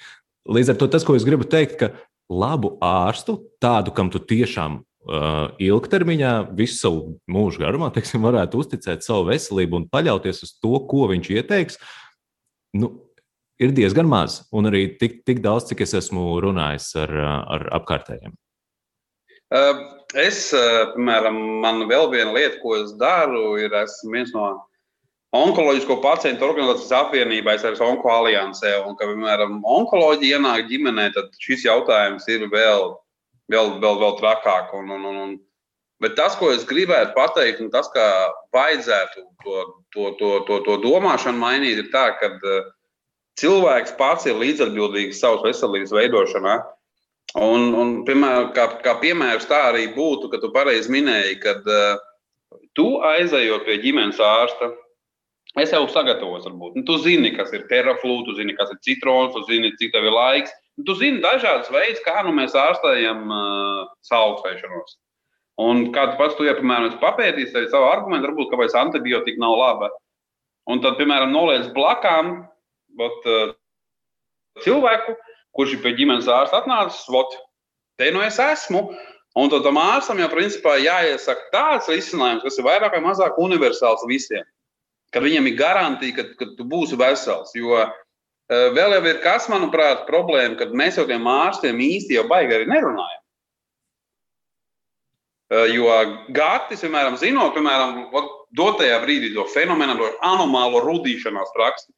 [0.53, 1.93] Līdz ar to tas, ko es gribu teikt, ka
[2.29, 9.31] labu ārstu, tādu, kam tu tiešām ilgtermiņā, visu savu mūžu garumā, teiksim, varētu uzticēt savu
[9.33, 11.81] veselību un paļauties uz to, ko viņš ieteiks.
[12.79, 12.95] nu,
[13.63, 17.13] ir diezgan maz, un arī tik, tik daudz, cik es esmu runājis ar,
[17.57, 18.35] ar apkārtējiem.
[20.17, 20.47] Es,
[20.95, 24.47] piemēram, man vēl viena lieta, ko es daru, ir esmu viens no
[25.37, 31.33] onkoloģisko pacientu organizācijas apvienībā, es esmu Onko aliansē, un, ka, piemēram, onkoloģija ienāk ģimenē, tad
[31.41, 32.93] šis jautājums ir vēl,
[33.51, 34.77] vēl, vēl, vēl trakāk.
[34.79, 35.41] Un, un, un,
[36.03, 38.05] Bet tas, ko es gribētu pateikt, un tas, kā
[38.51, 39.59] vajadzētu to,
[39.95, 42.33] to, to, to, to domāšanu mainīt, ir tā, ka
[43.39, 46.57] cilvēks pats ir līdzatbildīgs savas veselības veidošanā.
[47.39, 52.03] Un, un, piemēram, kā, kā piemērs tā arī būtu, ka tu pareizi minēji, ka uh,
[52.77, 54.73] tu aizejot pie ģimenes ārsta,
[55.63, 56.77] es jau sagatavos, varbūt.
[56.77, 60.11] Nu, tu zini, kas ir teraflūds, tu zini, kas ir citrons, tu zini, cik tev
[60.11, 60.53] ir laiks.
[60.81, 64.95] Tu zini dažādas veidus, kā nu mēs ārstējam uh, saaugstēšanos.
[65.61, 69.91] Un kāds pats tu, ja, piemēram, papētīs arī savu argumentu, varbūt, kāpēc antibiotika nav laba.
[70.73, 72.39] Un tad, piemēram, noliec blakām
[72.97, 73.53] bet, uh,
[74.65, 75.17] cilvēku,
[75.57, 77.37] kurš ir pie ģimenes ārsta atnācis, vot,
[78.01, 78.87] te nu es esmu.
[79.37, 84.05] Un tad tam ārstam jau principā jāiesaka tāds risinājums, kas ir vairāk vai mazāk universāls
[84.09, 84.45] visiem.
[85.13, 87.53] Kad viņam ir garantīja, ka, ka tu būsi vesels.
[87.57, 87.95] Jo uh,
[88.51, 92.71] vēl jau ir kas, manuprāt, problēma, kad mēs jau tiem ārstiem īsti jau baigi arī
[92.71, 93.23] nerunājam.
[95.53, 95.89] Eh, jo
[96.33, 98.07] Gatis, piemēram, zinot, piemēram,
[98.57, 101.91] dotajā brīdī to fenomenu, to anomālo rudīšanās praksi,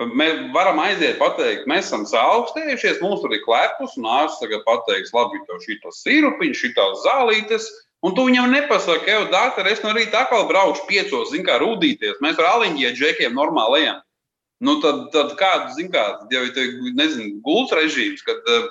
[0.00, 5.12] mēs varam aiziet, pateikt, mēs esam saaugstējušies, mums tur ir klepus, un ārsts tagad pateiks,
[5.12, 6.72] labi, tev šī sirupiņš, šī
[7.04, 7.68] zālītes.
[8.04, 12.18] Un tu viņam nepasaki, ka, doktor, es no rīta atkal braukšu piecos, zinu, kā rūdīties.
[12.20, 14.02] Mēs ar aliņģiem, džekiem normāli ejam.
[14.62, 18.68] Nu, tad, tad kādu, zinu, kā, jau ir, gults režīms, kad uh,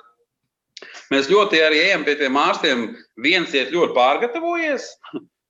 [1.14, 2.86] Mēs ļoti arī ejam pie tiem ārstiem.
[3.24, 4.88] Viens iet ļoti pārgatavojies,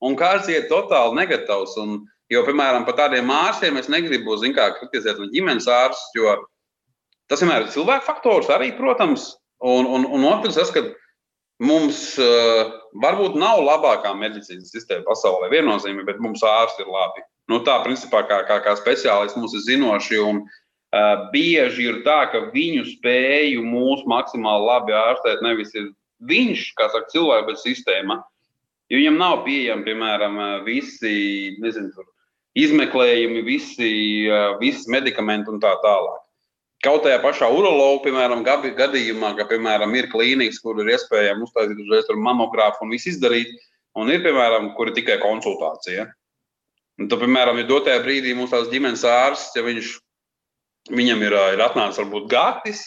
[0.04, 1.78] un kāds iet totāli negatīvs.
[1.84, 2.02] Un,
[2.34, 6.36] jo, piemēram, par tādiem ārstiem es negribu kā, kritizēt ģimenes ārstus, jo
[7.32, 9.34] tas vienmēr ir cilvēku faktors arī, protams.
[9.64, 10.84] Un, un, un otrs, tas, ka
[11.64, 17.24] mums uh, varbūt nav labākā medicīnas sistēma pasaulē, viennozīmīgi, bet mums ārsti ir labi.
[17.52, 20.20] Nu, tā, principā, kā, kā, kā speciālisti mums ir zinoši.
[20.24, 20.60] Un, uh,
[20.94, 25.88] Uh, bieži ir tā, ka viņu spēju mūs maksimāli labi ārstēt nevis ir
[26.30, 28.20] viņš, kā saka, cilvēks, bet sistēma.
[28.94, 32.06] Jo viņam nav pieejami, piemēram, visi nezinu,
[32.62, 33.90] izmeklējumi, visi,
[34.62, 36.22] visi medikamenti un tā tālāk.
[36.86, 38.46] Kaut tajā pašā uroloģijā, piemēram,
[38.78, 43.50] gadījumā, ka piemēram, ir klīnikas, kur ir iespējams uztaisīt uzreiz mamogrāfu un visu izdarīt,
[43.98, 46.06] un ir, piemēram, kur ir tikai konsultācija.
[47.04, 49.98] Un, tad, piemēram, ja dotajā brīdī mums tās ģimenes ārsts, ja viņš
[50.92, 52.82] Viņam ir, ir atnācis varbūt Gatis,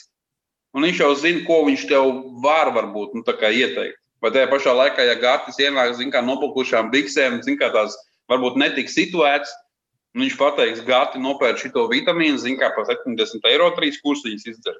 [0.76, 2.10] un viņš jau zina, ko viņš tev
[2.44, 4.02] var varbūt, nu, ieteikt.
[4.20, 7.96] Vai tajā pašā laikā, ja Gatis ienāk kā noplukušām biksēm, zin, kā tās
[8.28, 9.48] varbūt netik situēts,
[10.16, 14.76] viņš pateiks, Gati nopērk šo vitamīnu, zina, kā par 70 eiro trīs kursiņus izdzer.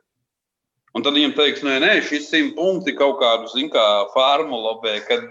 [0.97, 4.77] Un tad viņam teiks, nē, nē, šis simt punkti kaut kādu, zin, kā formulu,
[5.09, 5.29] kad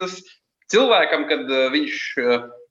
[0.00, 0.20] tas
[0.72, 2.00] cilvēkam, kad viņš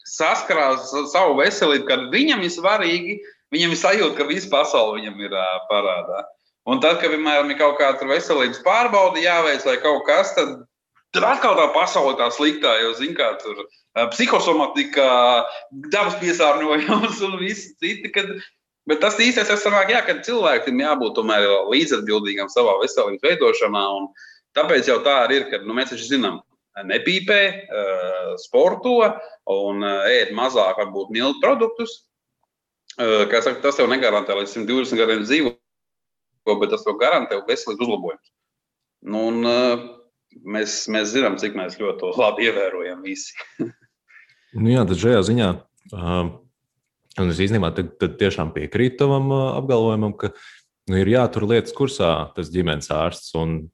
[0.10, 3.18] saskarās savu veselību, kad viņam ir svarīgi,
[3.56, 6.24] Viņam ir sajūta, ka visa pasaule viņam ir uh, parādā.
[6.68, 10.56] Un tad, kad piemēram, ir kaut kāda veselības pārbaude jāveic vai kaut kas, tad,
[11.14, 15.06] tad atkal tā pasaule tā sliktā, jo, zin, kā tur uh, psihosomatika,
[15.94, 18.10] dabas piesārņojums un viss citi.
[18.16, 18.34] Kad,
[18.90, 23.86] bet tas īstais ir sanāk, jā, ka cilvēkam jābūt tomēr līdzatbildīgam savā veselības veidošanā.
[24.58, 26.42] Tāpēc jau tā arī ir, ka nu, mēs taču zinām,
[26.84, 27.40] nepīpē,
[28.42, 28.98] sporto
[29.52, 32.02] un ēd mazāk varbūt miltu produktus.
[32.96, 35.60] Kā saka, tas jau negarantē līdz 120 gadiem dzīvot,
[36.62, 38.32] bet tas jau garantē veselības uzlabojumus.
[39.06, 39.42] Nu, un,
[40.44, 43.36] mēs, mēs zinām, cik mēs ļoti to labi ievērojam visi.
[44.60, 45.52] nu, jā, tad šajā ziņā.
[45.96, 46.34] Uh,
[47.22, 50.34] Un es īstenībā tad, tad tiešām piekrītu tam apgalvojumam, ka
[50.90, 53.32] nu, ir jātur lietas kursā tas ģimenes ārsts.
[53.40, 53.70] Un,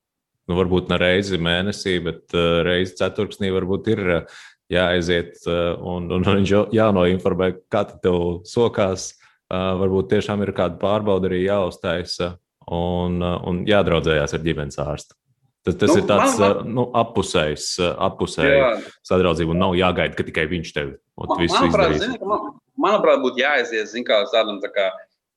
[0.49, 6.09] nu, varbūt ne reizi mēnesī, bet uh, reizi ceturksnī varbūt ir uh, jāaiziet uh, un,
[6.15, 9.13] un viņš jānoinformē, kā tev sokās.
[9.51, 12.37] Uh, varbūt tiešām ir kāda pārbauda arī jāuztaisa
[12.71, 15.17] un, uh, un jādraudzējās ar ģimenes ārstu.
[15.61, 17.65] Tas, tas nu, ir tāds man, man, nu, apusējs,
[18.01, 20.87] apusējs sadraudzība, un nav jāgaida, ka tikai viņš tev
[21.19, 22.01] man, visu manuprāt, izdarīs.
[22.15, 22.47] Zini, man,
[22.81, 24.87] manuprāt, būtu jāaiziet kā, tādam tā kā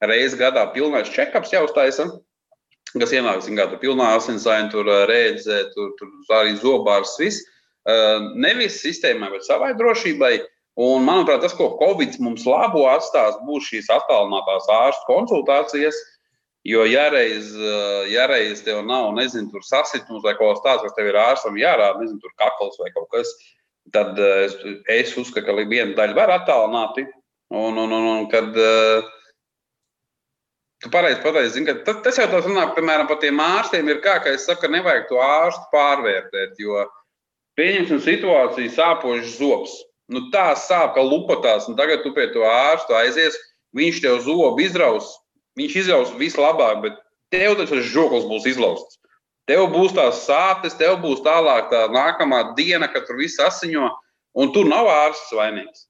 [0.08, 2.08] reizes gadā pilnais check-ups jāuztaisa,
[3.02, 7.42] kas ienāk, zināmā mērā, pilnā asinsvaina, tur rēdze, tur, tur arī zobārs, viss.
[8.38, 10.35] Nevis sistēmai, bet savai drošībai.
[10.80, 15.98] Un, manuprāt, tas, ko Covid mums labo atstās, būs šīs attālinātās ārstu konsultācijas.
[16.64, 17.50] Jo, ja reiz,
[18.09, 21.59] ja reiz tev nav, nezinu, tur sasitums vai kaut kas tāds, kas tev ir ārstam
[21.61, 23.28] jārāda, nezinu, tur kakls vai kaut kas,
[23.92, 24.57] tad es,
[24.88, 27.04] es uzskatu, ka viena daļa var attālināti.
[27.52, 28.57] Un, un, un, un kad,
[30.84, 34.18] Tu pareizi pateici, ka tas, tas jau tāds runā, piemēram, par tiem ārstiem ir kā,
[34.20, 36.82] ka es saku, nevajag to ārstu pārvērtēt, jo
[37.56, 39.78] pieņemsim situāciju sāpošs zobs.
[40.12, 43.40] Nu, tā sāp, ka lupatās, un tagad tu pie to ārstu aizies,
[43.72, 45.08] viņš tev zobu izraus,
[45.56, 47.00] viņš izraus vislabāk, bet
[47.32, 49.00] tev tas žoklis būs izlausts.
[49.48, 53.88] Tev būs tās sāpes, tev būs tālāk tā nākamā diena, kad tur viss asiņo,
[54.36, 55.88] un tur nav ārsts vainīgs.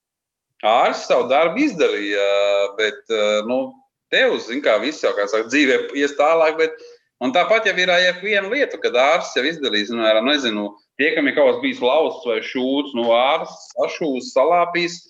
[0.62, 2.30] Ārsts savu darbu izdarīja,
[2.78, 3.10] bet
[3.50, 3.74] nu,
[4.14, 6.56] tev, zin, kā viss jau, kā saka, dzīvē ies tālāk.
[6.60, 6.86] Bet,
[7.24, 11.36] un tāpat jau ir viena lieta, kad ārsts jau izdarīs, nu, nezinu, tie, kam ir
[11.36, 15.00] kaut kas bijis lausts vai šūts, nu, ārsts sašūs, salāpīs,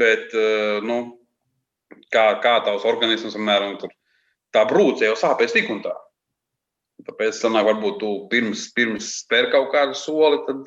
[0.00, 0.32] bet,
[0.88, 1.00] nu,
[2.14, 3.92] kā, kā tavs organisms, apmēram, tur
[4.54, 5.94] tā brūce jau sāpēs tik un tā.
[7.06, 10.66] Tāpēc, sanāk, varbūt tu pirms, pirms spēr kaut kādu soli, tad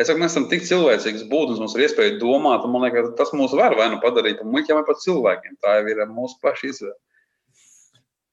[0.00, 3.32] Es saku, mēs esam tik cilvēcīgas būtnes, mums ir iespēja domāt, un man liekas, tas
[3.36, 5.58] mūs var vai nu padarīt par muļķiem, vai par cilvēkiem.
[5.60, 6.96] Tā jau ir mūsu paša izvēle.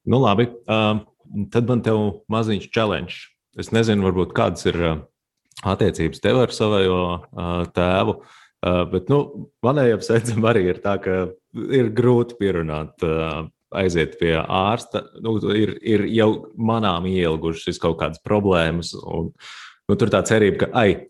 [0.10, 0.48] Nu, labi.
[0.72, 1.02] Uh,
[1.52, 3.20] tad man te ir maziņš challenge.
[3.60, 5.02] Es nezinu, varbūt kādas ir uh,
[5.68, 8.22] attiecības tev ar savu uh, tēvu.
[8.60, 9.20] Uh, bet nu,
[9.64, 11.22] manai apsveicam arī ir tā, ka
[11.76, 12.96] ir grūti pierunāt.
[13.04, 15.04] Uh, aiziet pie ārsta.
[15.22, 18.96] Nu, ir, ir jau manām ielgušas kaut kādas problēmas.
[18.98, 19.32] Un,
[19.90, 21.10] nu, tur tā cerība, ka, ai,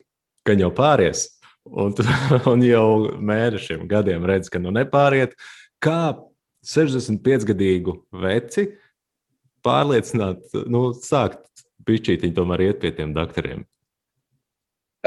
[0.49, 1.27] ka jau pāries.
[1.69, 1.93] Un,
[2.51, 2.89] un jau
[3.21, 5.35] mēnešiem, gadiem redz, ka nu nepāriet.
[5.83, 6.17] Kā
[6.65, 8.65] 65-gadīgu veci
[9.65, 11.45] pārliecināt, nu, sākt
[11.87, 13.63] pišķītiņu tomēr iet pie tiem doktoriem?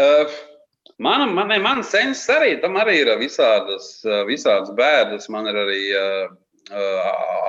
[0.01, 0.31] Uh,
[1.03, 5.29] man, man, man sens arī tam arī ir visādas, visādas bēdas.
[5.33, 6.31] Man ir arī uh,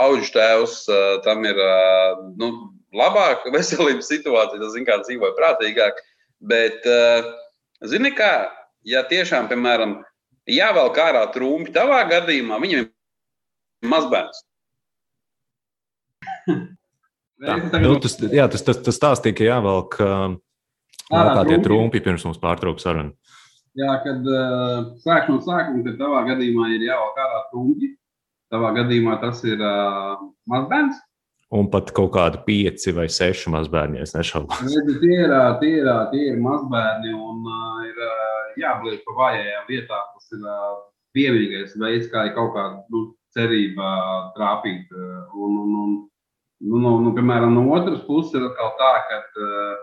[0.04, 2.52] auģu tēvs, uh, tam ir uh, nu,
[2.96, 6.04] labāka veselības situācija, tas zina, kā dzīvoja prātīgāk.
[6.44, 7.32] Bet uh,
[7.90, 8.32] Zini, kā,
[8.88, 9.98] ja tiešām, piemēram,
[10.50, 14.44] jāvelk ārā trūkumi, tavā gadījumā viņam ir mazbērns.
[17.44, 22.40] Tā, nu, tas, jā, tas, tas, tas stāstīja, ka jāvelk ārā tie trūkumi pirms mums
[22.40, 23.12] pārtrauks sarunu.
[23.76, 27.90] Jā, kad uh, sākš no sākuma, tad tavā gadījumā ir jāvelk ārā trūkumi.
[28.54, 30.22] Tavā gadījumā tas ir uh,
[30.54, 31.02] mazbērns
[31.54, 34.64] un pat kaut kādi pieci vai seši mazbērni, es nešaubos.
[34.64, 38.02] Tie ir, tie ir, tie ir mazbērni un uh, ir
[38.62, 40.10] jābliek pa vājajām vietām.
[40.16, 40.74] Tas ir uh,
[41.18, 43.94] vienīgais veids, kā kaut kāda nu, cerība
[44.38, 44.92] trāpīt.
[44.94, 45.96] Un, un, un,
[46.64, 49.74] nu, nu, nu, piemēram, no otras puses ir atkal tā, ka, uh,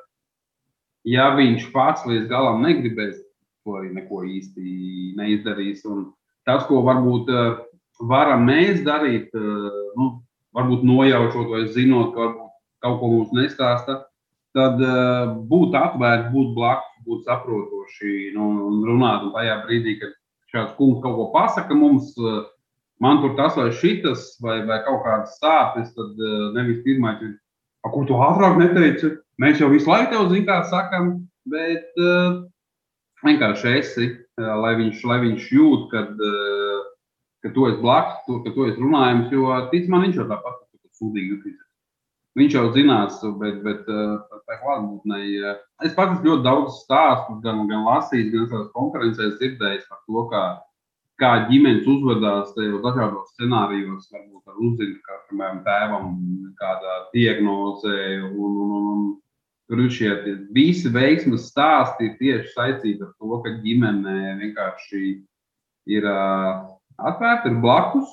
[1.09, 3.19] ja viņš pats līdz galam negribēs,
[3.65, 5.85] to arī neko īsti neizdarīs.
[5.91, 6.09] Un
[6.49, 7.63] tas, ko varbūt uh,
[8.11, 10.13] varam mēs darīt, uh, nu,
[10.57, 12.31] varbūt nojaušot vai zinot, ka
[12.85, 14.01] kaut ko mums nestāsta,
[14.57, 19.27] tad uh, būt atvērti, būt blakus, būt saprotoši nu, un runāt.
[19.27, 20.17] Un tajā brīdī, kad
[20.53, 22.43] šāds kungs kaut ko pasaka mums, uh,
[23.03, 27.37] man tur tas vai šitas, vai, vai kaut kādas sāpes, tad uh, nevis pirmā ir,
[27.87, 31.13] ko tu ātrāk neteici, mēs jau visu laiku tev zinām, kā sakam,
[31.51, 32.43] bet uh,
[33.23, 34.11] vienkārši esi,
[34.41, 36.17] uh, lai, viņš, lai viņš jūt, kad.
[36.19, 36.90] Uh,
[37.45, 40.63] ka tu esi blakus, to, ka tu esi runājams, jo tic man, viņš jau tāpat
[41.01, 41.67] sūdīgi jutīsies.
[42.39, 45.21] Viņš jau zinās, bet, bet tā klātbūtnē,
[45.87, 50.43] es pats ļoti daudz stāstu, gan, gan lasījis, gan savās konferencēs dzirdējis par to, kā,
[51.21, 56.13] kā ģimenes uzvedās tajos dažādos scenārijos, varbūt ar uzzina, kā, piemēram, tēvam
[56.61, 57.99] kādā diagnozē,
[58.31, 59.03] un, un, un,
[59.71, 60.15] tur ir šie
[60.55, 65.03] visi veiksmes stāsti tieši saistīti ar to, ka ģimene vienkārši
[65.91, 66.63] ir uh,
[67.09, 68.11] atvērti, ir blakus,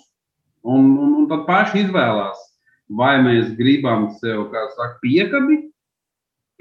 [0.68, 2.40] un, un, un tad paši izvēlās,
[3.00, 5.62] vai mēs gribam sev, kā saka, piekabi,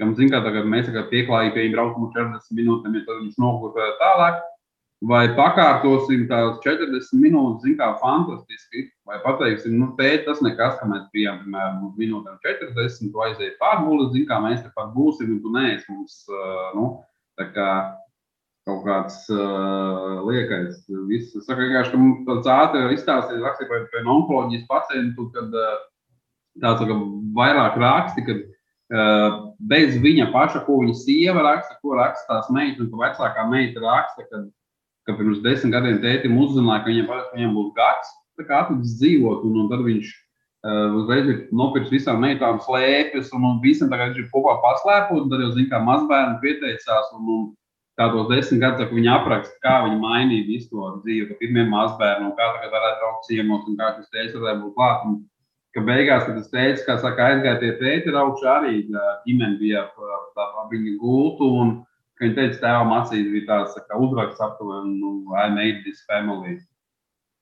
[0.01, 3.41] kam zina, kā tagad mēs pieklājīgi pie viņa braucam 40 minūtēm, ja tad viņš
[3.77, 4.41] vēl tālāk,
[5.07, 10.89] vai pakārtosim tās 40 minūtes, zina, kā fantastiski, vai pateiksim, nu, tēt, tas nekas, ka
[10.89, 15.37] mēs bijām, piemēram, uz minūtēm 40, tu aizēji pārguli, zina, kā mēs te pat būsim,
[15.37, 16.19] un tu neesi mums,
[16.77, 16.89] nu,
[17.37, 17.69] tā kā
[18.67, 20.81] kaut kāds uh, liekais.
[21.07, 23.87] Viss, es saku, vienkārši, ka tāds ātri izstāstīt, rakstīt par,
[24.17, 25.79] onkoloģijas pacientu, kad uh,
[26.63, 26.99] tāds kā,
[27.37, 29.39] vairāk raksti, kad uh,
[29.71, 33.83] bez viņa paša, ko viņa sieva raksta, ko raksta tās meitas, un ko vecākā meita
[33.83, 34.47] raksta, kad,
[35.07, 38.97] ka pirms desmit gadiem tētim uzzināja, ka viņam, ka viņam būs gads, tā kā atlicis
[38.99, 43.93] dzīvot, un, un tad viņš uh, uzreiz ir nopircis visām meitām slēpes, un, un visam
[43.93, 47.47] tagad viņš ir kopā paslēpot, un tad jau zina, kā mazbērni pieteicās, un, un
[47.97, 52.29] tādos desmit gados, kad viņi apraksta, kā viņi mainīja visu to dzīvi, ka pirmie mazbērni,
[52.37, 55.09] kā tagad varētu braukt ciemos, un kā šis teicis, varētu būt klāt.
[55.09, 55.17] Un,
[55.75, 58.79] ka beigās, kad es teicu, kā saka, aizgāja tie tēti ar augšu, arī
[59.25, 61.75] ģimene bija ap viņa gultu, un
[62.21, 66.57] viņi teica, tēvam acīs bija tāds, ka uzraksts aptuveni, nu, I made this family.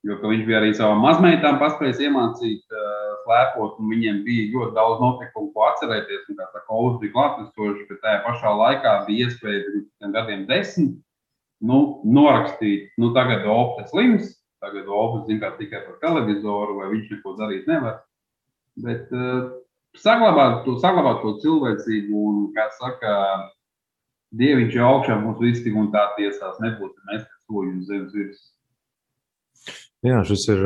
[0.04, 5.00] Jo viņš bija arī savām mazmeitām paspējis iemācīt uh, slēpot, un viņiem bija ļoti daudz
[5.02, 6.28] notikumu, ko atcerēties.
[6.30, 10.94] Un, kā saka, Olas bija klātesošs, bet tajā pašā laikā bija iespēja pirms gadiem desmit
[11.64, 17.36] nu, norakstīt, nu tagad Opta slims, tagad Opta zina tikai par televizoru, vai viņš neko
[17.40, 18.02] darīt nevar.
[18.84, 19.48] Bet uh,
[19.96, 23.14] saglabāt, to, saglabāt to cilvēcību un, kā saka,
[24.36, 28.12] Dieviņš jau augšā mums viss tik un tā tiesās nebūtu mēs, kas soļu uz zemes
[28.12, 28.55] virsmas.
[30.06, 30.62] Jā, šis ir,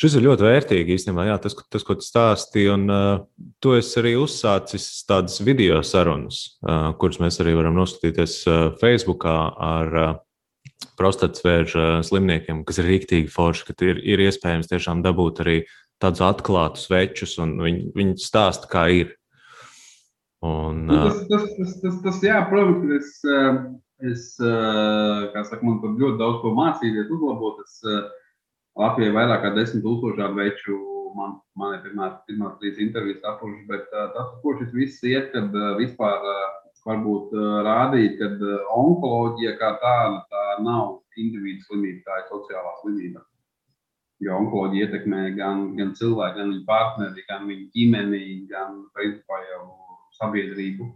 [0.00, 1.28] šis ir ļoti vērtīgi īstenībā.
[1.28, 3.24] Jā, tas, tas, ko tu stāstīji, un uh,
[3.62, 9.36] tu esi arī uzsācis tādas video sarunas, uh, kuras mēs arī varam noskatīties uh, Facebookā
[9.68, 10.14] ar uh,
[10.98, 15.58] prostatas vēža slimniekiem, kas ir rīktīgi forši, ka ir, ir iespējams tiešām dabūt arī
[16.02, 19.14] tādus atklātus večus, un viņi, viņi stāsta, kā ir.
[20.44, 23.12] Un, nu, tas, tas, tas, tas, tas, jā, protams, es,
[24.02, 27.60] Es, eh, kā saka, man tur ļoti daudz ko mācīties, uzlabot.
[27.62, 28.08] Es eh,
[28.80, 30.80] Latvijai vairāk kā desmit tūkstoši tādu veču.
[31.14, 35.30] Man, man ir pirmā, pirmā trīs intervijas tapušas, bet eh, tas, ko šis viss iet,
[35.30, 36.26] kad vispār
[36.84, 37.30] varbūt
[37.64, 43.22] rādīt, ka onkoloģija kā tāda tā nav individu slimība, tā ir sociālā slimība.
[44.20, 48.20] Jo onkoloģija ietekmē gan, gan cilvēku, gan viņa partneri, gan viņa ģimeni,
[48.50, 49.62] gan principā jau
[50.18, 50.90] sabiedrību.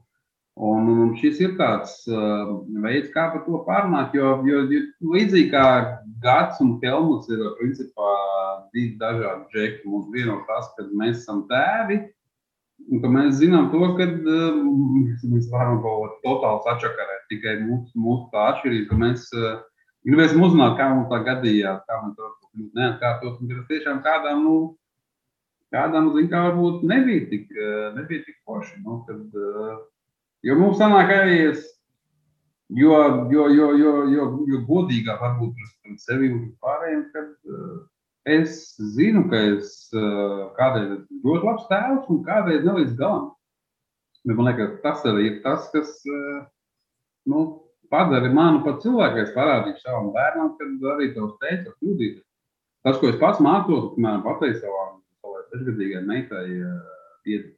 [0.58, 2.48] Un, un šis ir tāds uh,
[2.82, 4.14] veids, kā par to pārunāt.
[4.16, 5.64] Jo, jo, jo līdzīgi kā
[6.22, 8.14] Gats un Helmuts ir principā
[8.74, 9.84] divi dažādi džekļi.
[9.86, 12.00] Mums vieno tas, ka mēs esam tēvi,
[12.90, 14.56] un mēs zinām to, ka uh,
[15.30, 17.28] mēs varam kaut ko totāli sačakarēt.
[17.30, 19.60] Tikai mūsu, mūsu tā atšķirība, ka mēs uh,
[20.08, 23.36] gribēsim uzzināt, kā mums tā gadījās, kā mēs to kļūt neatkārtot.
[23.38, 24.56] Un tas tiešām kādām, nu,
[25.76, 27.46] kādām, zin, kā varbūt nebija tik,
[27.94, 28.82] nebija tik forši.
[28.82, 29.78] Nu, kad, uh,
[30.46, 31.38] Jo mums sanāk arī,
[32.78, 32.96] jo,
[33.32, 37.78] jo, jo, jo, jo, jo godīgāk varbūt pret sevi un pārējiem, kad uh,
[38.28, 43.32] es zinu, ka es uh, kādreiz esmu ļoti labs tēvs un kādreiz ne līdz galam.
[44.28, 46.44] Bet man liekas, tas arī ir tas, kas uh,
[47.30, 47.42] nu,
[47.90, 49.24] padara mani par cilvēku.
[49.24, 52.26] Es parādīju savam bērnam, kad arī tavs teica, kļūdīties.
[52.86, 57.48] Tas, ko es pats mācos, piemēram, pateicu savām savai sešgadīgai meitai, uh,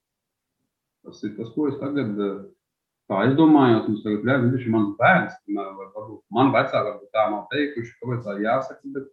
[1.05, 2.41] tas ir tas, ko es tagad uh,
[3.11, 3.25] Tā
[3.83, 5.39] ka mums tagad ir viņš ir mans bērns.
[5.57, 8.93] Varbūt man vecāki varbūt tā nav teikuši, kāpēc tā jāsaka.
[8.95, 9.09] Bet,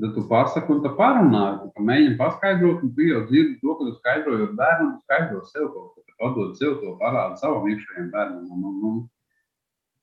[0.00, 1.44] bet tu pasaki un tā parunā.
[1.76, 5.68] Tu mēģini paskaidrot, un tu jau dzirdi to, ka tu skaidroji bērnam, tu skaidro sev
[5.74, 6.06] kaut ko.
[6.06, 8.48] Tu atdod sev to parādu savam iekšējiem bērnam.
[8.56, 8.98] Un, un, un,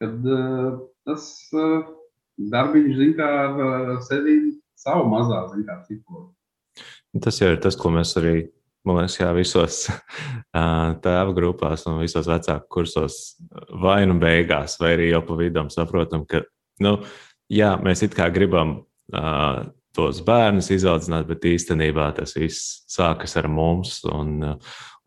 [0.04, 0.70] kad uh,
[1.10, 1.26] tas
[1.58, 1.90] uh,
[2.54, 4.38] darbiņš zina, kā ar uh, sevi
[4.78, 6.30] savu mazā zina, kā psihologu.
[7.24, 8.44] Tas jau ir tas, ko mēs arī
[8.88, 9.84] man liekas, jā, visos
[11.04, 13.20] tēva grupās un visos vecāku kursos,
[13.84, 16.44] vai nu beigās, vai arī jau pa vidam saprotam, ka,
[16.84, 16.98] nu,
[17.52, 18.82] jā, mēs it kā gribam
[19.14, 19.64] uh,
[19.94, 24.00] tos bērnus izaudzināt, bet īstenībā tas viss sākas ar mums.
[24.10, 24.40] Un,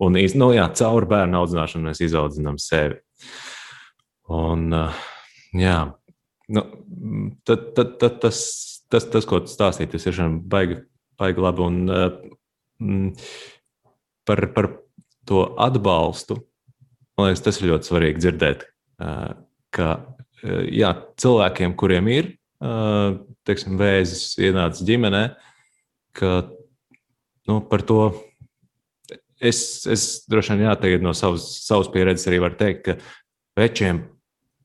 [0.03, 3.01] un nu, jā, caur bērnu audzināšanu mēs izaudzinām sevi.
[4.33, 5.03] Un, uh,
[5.55, 5.81] jā,
[6.55, 6.65] nu,
[7.47, 8.41] tad, tad, tad, tas,
[8.91, 10.23] tas, tas, ko tu stāstīji, tas ir
[10.55, 10.81] baigi,
[11.19, 11.67] baigi labi.
[11.67, 13.53] Un, uh,
[14.27, 14.71] par, par
[15.29, 16.41] to atbalstu.
[17.17, 18.67] Man liekas, tas ir ļoti svarīgi dzirdēt,
[19.73, 19.89] ka
[20.69, 20.91] jā,
[21.23, 22.35] cilvēkiem, kuriem ir
[23.47, 25.23] teiksim, vēzis ienācis ģimenē,
[26.17, 26.33] ka
[27.49, 28.01] nu, par to
[29.41, 34.07] es, es droši vien jā, no savas, savas pieredzes arī varu teikt, ka večiem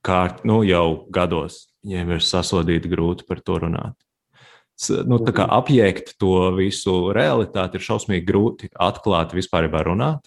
[0.06, 3.98] kārt, nu, jau gados viņiem ir sasodīti grūti par to runāt
[4.90, 10.26] nu, apjēgt to visu realitāti ir šausmīgi grūti atklāt, vispār runāt.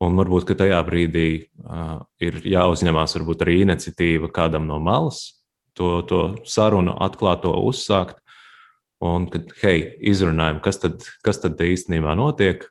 [0.00, 5.42] Un varbūt tajā brīdī uh, ir jāuzņemās varbūt arī iniciatīva kādam no malas,
[5.76, 8.16] to, to sarunu atklāt, to uzsākt.
[9.00, 12.66] Un kad, hei, izrunājam, kas tad, kas tad īstenībā notiek,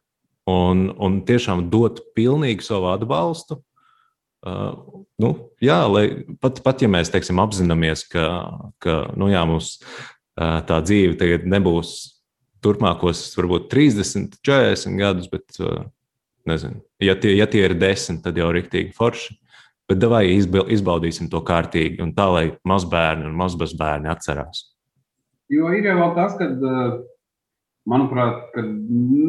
[0.49, 3.61] un, un tiešām dot pilnīgu savu atbalstu.
[4.39, 6.05] Uh, nu, jā, lai,
[6.41, 8.25] pat, pat ja mēs teiksim, apzināmies, ka,
[8.81, 9.75] ka nu, jā, mums
[10.39, 11.93] tā dzīve tagad nebūs
[12.63, 15.59] turpmākos, varbūt 30, 40 gadus, bet
[16.49, 19.37] nezinu, ja tie, ja tie ir 10, tad jau rīktīgi forši.
[19.89, 24.67] Bet vai izbaudīsim to kārtīgi un tā, lai mazbērni un mazbērni atcerās?
[25.49, 26.45] Jo ir jau tas, ka,
[27.89, 28.61] manuprāt, ka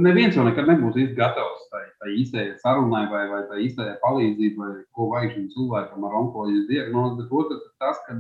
[0.05, 5.09] neviens jau nekad nebūs gatavs tai, tai īstajai sarunai vai, vai tai īstajai palīdzībai, ko
[5.15, 7.23] vajag šim cilvēkam ar onkoloģijas diagnozi.
[7.23, 8.19] Bet otrs ir tas, ka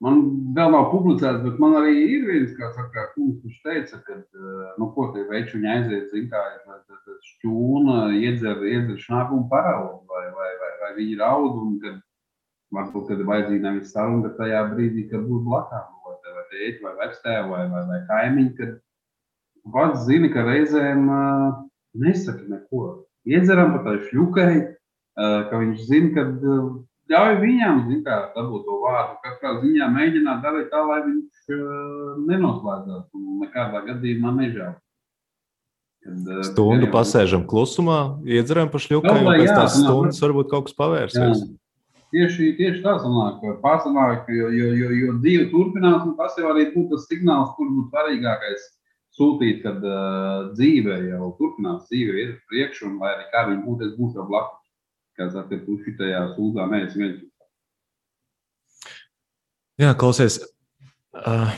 [0.00, 0.20] Man
[0.56, 4.68] vēl nav publicēts, bet man arī ir viens, kā saka, kungs, kurš teica, ka, eh,
[4.80, 8.96] nu, ko tie veči aiziet, zin, kā ir šķūna, iedzer, iedzer
[9.36, 12.00] un paraugu, vai, vai, vai, vai viņi raud, un kad
[12.72, 16.82] varbūt, kad ir vajadzīga nevis saruna, bet tajā brīdī, kad būs blakām, vai, vai tēti,
[16.86, 18.76] vai vectēvu, vai, vai, vai kaimiņu, kad
[19.74, 21.48] pats zini, ka reizēm uh,
[22.00, 22.84] nesaka neko.
[23.28, 26.70] Iedzeram pat tai šļukai, uh, ka viņš zina, ka uh,
[27.10, 29.16] ļauj viņam, kā, dabūt to vārdu.
[29.24, 31.56] Katrā ziņā mēģināt darīt tā, lai viņš
[32.28, 34.76] nenoslēdzās un nekādā gadījumā nežēl.
[36.00, 36.92] Kad, Stundu jau...
[36.94, 41.42] pasēžam klusumā, iedzeram pa šļukai, un pēc tās stundas varbūt kaut kas pavērsies.
[41.42, 41.56] Jā.
[42.10, 46.70] Tieši, tieši tā sanāk, pārsanāk, jo, jo, jo, jo dzīve turpinās, un tas jau arī
[46.72, 48.64] būtu tas signāls, kur būtu svarīgākais
[49.14, 53.90] sūtīt, kad uh, dzīve jau turpinās, dzīve ir priekšu, un lai arī kā viņa būtu,
[53.90, 54.59] es būšu blakus.
[55.20, 57.18] Kā saka, tu šitajā sūdā neesi viens.
[59.80, 60.38] Jā, klausies,
[61.12, 61.50] uh,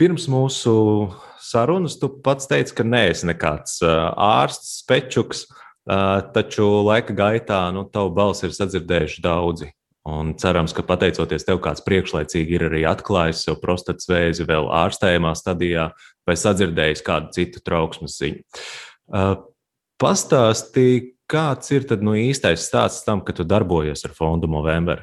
[0.00, 0.72] pirms mūsu
[1.36, 7.84] sarunas tu pats teici, ka neesi nekāds uh, ārsts, spečuks, uh, taču laika gaitā nu,
[7.92, 9.68] tavu balsi ir sadzirdējuši daudzi.
[10.08, 15.36] Un cerams, ka pateicoties tev, kāds priekšlaicīgi ir arī atklājis sev prostatas vēzi vēl ārstējumā
[15.36, 15.90] stadijā,
[16.24, 18.62] vai sadzirdējis kādu citu trauksmes ziņu.
[19.12, 19.34] Uh,
[20.02, 25.02] Pastāstīja, kāds ir no īstais stāsts tam, ka tu darbojies ar fondu Movember?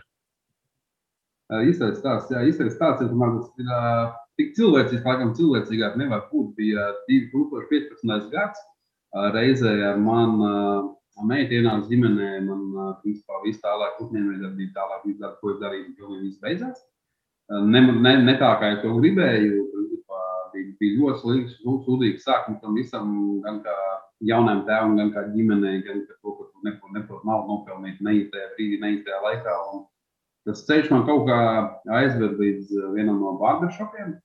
[1.50, 6.28] Uh, īstais stāsts, jā, īstais stāsts ir, man, ir uh, tik cilvēcīgs, laikam cilvēcīgāk nevar
[6.30, 6.54] būt.
[6.60, 8.30] Bija 2015.
[8.34, 8.62] gads,
[9.34, 10.52] reizē ar mani
[11.26, 12.62] meita ienāca ģimenē, man
[13.02, 16.84] principā viss tālāk uzņēmējdarbība, tālāk viss darbs, ko es darīju, pilnīgi viss beidzās.
[17.50, 20.22] Ne, ne, ne tā, kā es to gribēju, principā
[20.54, 23.76] bija, bija ļoti slikts, sūdīgs sākums tam visam, gan kā
[24.26, 28.54] jaunam tēvam, gan kā ģimenei, gan kā to, ka tu neprot, neprot naudu nopelnīt neīstajā
[28.56, 29.56] brīdī, neīstajā laikā.
[29.74, 29.86] Un
[30.48, 31.40] tas ceļš man kaut kā
[32.00, 34.18] aizved līdz vienam no barbershopiem,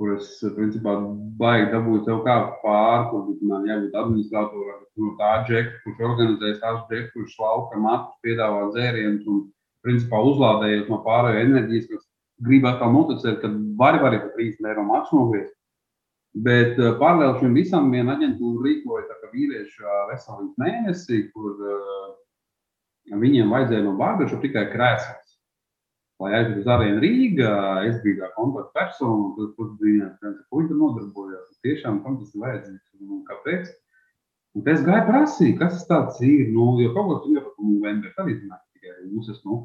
[0.00, 0.94] kur es principā
[1.40, 6.80] baigi dabūju sev kā pāri, kur man jābūt administratoram, no tā džeka, kurš organizējas tās
[6.88, 9.42] džekas, kurš lauka matus, piedāvā dzērienus un
[9.84, 12.06] principā uzlādējot no pārējo enerģijas, kas
[12.46, 13.50] grib atkal noticēt, ka
[13.80, 15.56] vari vari pa 30 eiro maksu nogriezt.
[16.34, 22.12] Bet uh, paralēli šim visam viena aģentūra rīkoja kā vīriešu veselības mēnesi, kur uh,
[23.10, 25.30] viņiem vajadzēja no barbershopa tikai krēsls
[26.20, 27.52] lai aizvedu uz Arēnu Rīgā.
[27.88, 31.60] Es biju tā kontaktpersona, un tur bija viens puisis, kas nodarbojās.
[31.64, 33.70] Tiešām tam tas ir vajadzīgs un kāpēc.
[34.58, 36.50] Un es gāju prasīt, kas tas ir.
[36.52, 39.36] Nu, jo kaut kas tur jau par novembri arī zināja tikai mūsu.
[39.46, 39.60] Nu.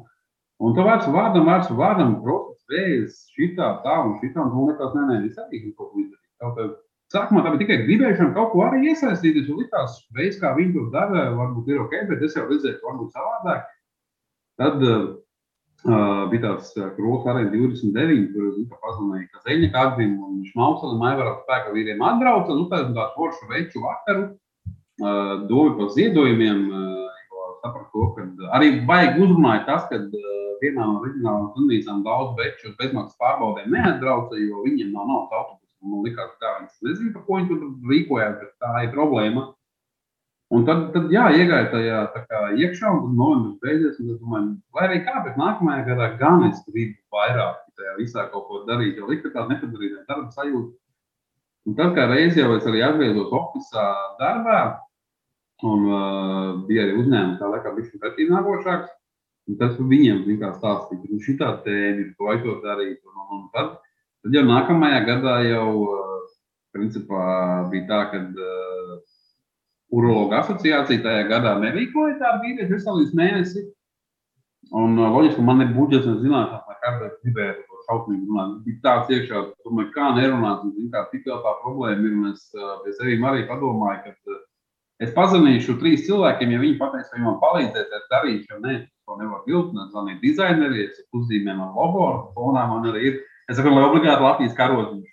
[0.64, 4.46] Un tā vārds vārdam, vārds vārdam, process, vējas, šitā, tā un šitā.
[4.46, 6.25] Un nu, nekas, nē, nē, es arī kaut ko izdarīju.
[7.14, 9.46] Sākumā tā bija tikai gribēšana kaut ko arī iesaistīties.
[9.52, 12.90] Un likās, veids, kā viņi to dara, varbūt ir ok, bet es jau redzēju, ka
[12.90, 13.68] varbūt savādāk.
[14.58, 15.04] Tad uh,
[15.84, 21.74] Uh, bija tāds krūtis, arī 29, kur es pazvanīju Kazeņa Kadrim un Šmausalim, Aivaram spēka
[21.74, 24.24] vīriem atbrauca, nu tādu tā foršu veču vakaru,
[25.04, 30.00] uh, domu par ziedojumiem, uh, jo sapratu to, ka arī baigi uzrunāja tas, ka
[30.64, 35.65] vienā no reģionālām slimnīcām daudz veču uz bezmaksas pārbaudēm neatbrauca, jo viņiem nav naudas autobusu.
[35.86, 39.44] Man likās, ka tā viņi nezinu, par ko viņi tur rīkojās, bet tā ir problēma.
[40.54, 43.96] Un tad, tad jā, iegāja tajā kā, iekšā, un tad novembris beidzies.
[43.98, 48.46] Es domāju, lai arī kā, bet nākamajā gadā gan es gribu vairāk tajā visā kaut
[48.48, 50.76] ko darīt, jo likte tāda nepadarīta darba sajūta.
[51.66, 54.60] Un tad, kā reiz jau es arī atgriezos oficiālā darbā,
[55.66, 58.92] un uh, bija arī uzņēmums, tā laikā bija pretī nākošāks.
[59.46, 62.98] Un tas viņiem kā stāstīja, ka nu, šī tā tēma ir, ko to darīt.
[63.06, 63.76] Un, un, un tad,
[64.24, 66.16] tad jau nākamajā gadā jau, uh,
[66.76, 67.22] principā,
[67.72, 68.96] bija tā, ka uh,
[69.96, 73.66] Urologa asociācija tajā gadā nerīkoja tādu vīriešu veselības mēnesi.
[74.74, 78.56] Un uh, loģiski, man ir budžets, un zināšanas, lai kādreiz gribētu to šausmīgi runāt.
[78.64, 82.16] Bija tāds iekšā, domāju, kā nerunāt, un zin, kā tik jau tā problēma ir.
[82.18, 84.42] Un es uh, pie sevīm arī padomāju, ka uh,
[85.06, 88.74] es pazvanīšu trīs cilvēkiem, ja viņi pateiks, viņi man palīdzēs, es darīšu, jo nē,
[89.06, 89.94] to nevar viltināt.
[89.94, 93.22] Zvanīt dizaineriem, uzzīmēm ar logo, fonā man arī ir.
[93.46, 95.12] Es saku, lai obligāti Latvijas karodziņš.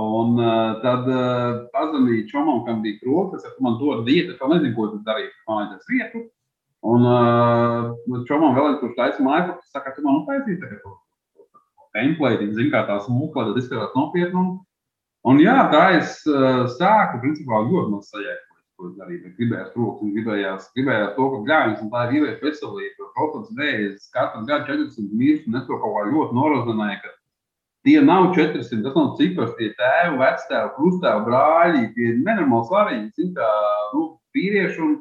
[0.00, 4.36] Un uh, tad uh, pazvanīju Čomam, kam bija krokas, ka man dod vietu.
[4.36, 5.32] Es nezinu, ko tas darīt.
[5.48, 6.24] Man vajadzēs vietu.
[6.90, 10.94] Un uh, Čomam vēl ir kurš taisa mājas, kas saka, tu man uztaisīji tagad to
[11.96, 14.44] template, zini, kā tās mūkla, tad izskatās nopietni.
[15.28, 18.46] Un, jā, tā es uh, sāku, principā, ļoti maz sajēgt,
[18.78, 19.32] ko es darīju.
[19.36, 23.08] Gribējās krokas un gribējās, gribējās to, ka gājas un tā ir vīriešu veselība.
[23.16, 27.12] Protams, vējas katru gadu 40 mirst, un es to kaut kā ļoti norozināju, ka
[27.86, 33.06] Tie nav 400, tas nav cipars, tie tēvi, vectēvi, krustāvi, brāļi, tie nenormāli svarīgi.
[33.16, 33.48] Zin, kā,
[33.94, 34.02] nu,
[34.36, 34.98] vīrieši un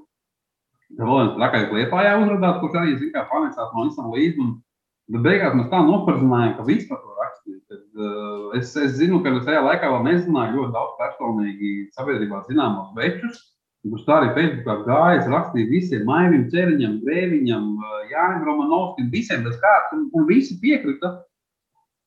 [0.95, 4.45] vēl viens trakais liepājā uzrādās, kurš arī, zin, kā, panesās no visam līdzi.
[4.45, 4.55] Un,
[5.11, 7.59] bet beigās mēs tā noparzinājām, ka vispār to rakstīt.
[7.67, 12.45] Tad, uh, es, es zinu, ka es tajā laikā vēl nezināju ļoti daudz personīgi sabiedrībā
[12.47, 13.43] zināmos večus.
[13.89, 17.67] Kurš tā arī Facebookā gāja, rakstīja visiem maivim, ceriņam, grēviņam,
[18.11, 21.13] Jānim Romanovskim, visiem bez kārtas, un, un visi piekrita.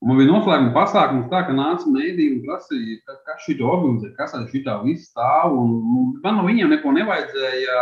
[0.03, 4.09] Un man bija noslēguma pasākums, tā, ka nāca mēdī un prasīja, ka, kas šī organizē,
[4.17, 5.55] kas ar šī tā viss stāv.
[5.55, 7.77] Un, un man no viņiem neko nevajadzēja.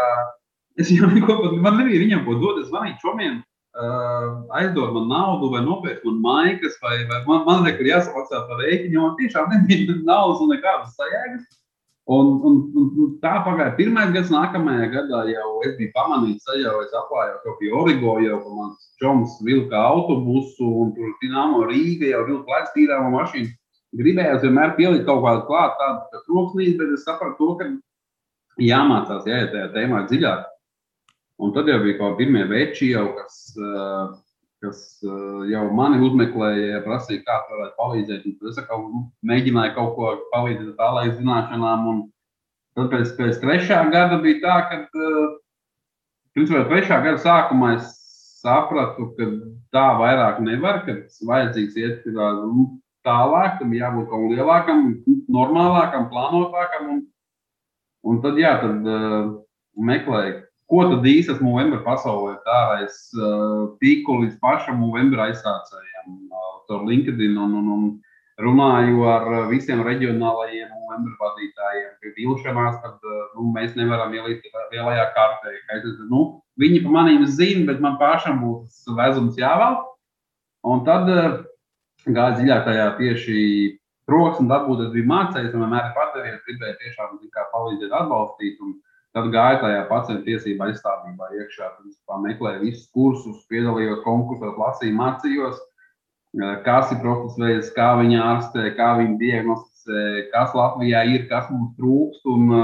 [0.80, 3.40] Es jau neko pat, man nebija viņam ko dot, es zvanīju čomiem.
[3.70, 8.60] Uh, aizdod man naudu, vai nopērk man maigas, vai, vai man, man liekas, jāsamaksā par
[8.66, 9.00] rēķinu.
[9.00, 11.48] Man tiešām nebija naudas un nekādas sajēgas.
[12.10, 16.96] Un, un, un tā pagāja pirmais gads, nākamajā gadā jau es biju pamanījis, jau es
[16.98, 22.24] apgāju kaut pie Origo, jau ka mans čoms vilka autobusu, un tur Dienāmo Rīga jau
[22.26, 23.52] vilka lēts tīrāmo mašīnu.
[24.00, 27.70] Gribējās vienmēr pielikt kaut kādu klāt, tādu troksnīti, bet es sapratu to, ka
[28.62, 30.48] jāmācās, jāiet tajā tēmā dziļāk.
[31.40, 34.10] Un tad jau bija kaut pirmie veči, jau, kas uh,
[34.64, 38.26] kas uh, jau mani uzmeklēja, prasīja, kā tā varētu palīdzēt.
[38.28, 41.86] Un es nu, mēģināju kaut ko palīdzēt ar tālāk zināšanām.
[41.92, 42.02] Un
[42.76, 45.00] tad pēc, pēc trešā gada bija tā, ka,
[46.36, 47.88] principā, trešā gada sākumā es
[48.40, 49.30] sapratu, ka
[49.74, 50.98] tā vairāk nevar, ka
[51.28, 52.68] vajadzīgs iet nu,
[53.06, 54.84] tālāk, tam jābūt kaut kam lielākam,
[55.32, 56.92] normālākam, plānotākam.
[56.94, 57.02] Un,
[58.04, 59.34] un tad, jā, tad uh,
[59.76, 60.38] meklēju
[60.70, 66.84] Ko tad īsti esmu Movember pasaulē dārājis uh, tīklu līdz pašam Movember aizsācējiem uh, caur
[66.86, 67.88] LinkedIn un, un, un
[68.40, 71.90] runāju ar visiem reģionālajiem Movember vadītājiem.
[72.04, 75.56] Pie vilšanās, kad uh, nu, mēs nevaram ielikt lielajā kartē.
[75.74, 76.22] Es, nu,
[76.62, 79.80] viņi par maniem zina, bet man pašam būs vezums jāvēl.
[80.70, 81.40] Un tad uh,
[82.06, 83.40] gāja dziļāk tajā tieši
[84.10, 87.18] troksni dabūt, es biju mācījies, un vienmēr padevies, gribēju tiešām
[87.56, 88.62] palīdzēt, atbalstīt.
[88.62, 88.78] Un,
[89.10, 95.56] Tad gāju tajā pacientu tiesību aizstāvībā iekšā, tad meklēju visus kursus, piedalījos konkursos, lasīju, mācījos,
[96.66, 101.74] kas ir profesijas veids, kā viņi ārstē, kā viņi diagnosticē, kas Latvijā ir, kas mums
[101.80, 102.22] trūkst.
[102.30, 102.54] Un,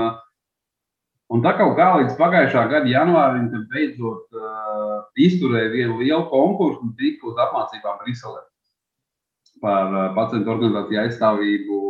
[1.34, 6.94] un tā kaut kā līdz pagājušā gada janvārim, beidzot uh, izturēju vienu lielu konkursu un
[7.00, 8.44] tiku uz apmācībām Briselē
[9.64, 11.82] par uh, pacientu organizāciju aizstāvību,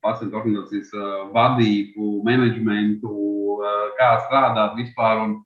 [0.00, 0.96] pacientu organizācijas
[1.34, 3.12] vadību, menedžmentu,
[3.98, 5.22] kā strādāt vispār.
[5.26, 5.38] Un,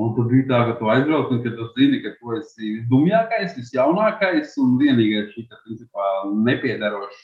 [0.00, 3.56] un tad bija tā, ka tu aizbrauc un ka tu zini, ka tu esi visdumjākais,
[3.58, 6.10] visjaunākais un vienīgais šī principā
[6.48, 7.22] nepiedarošs.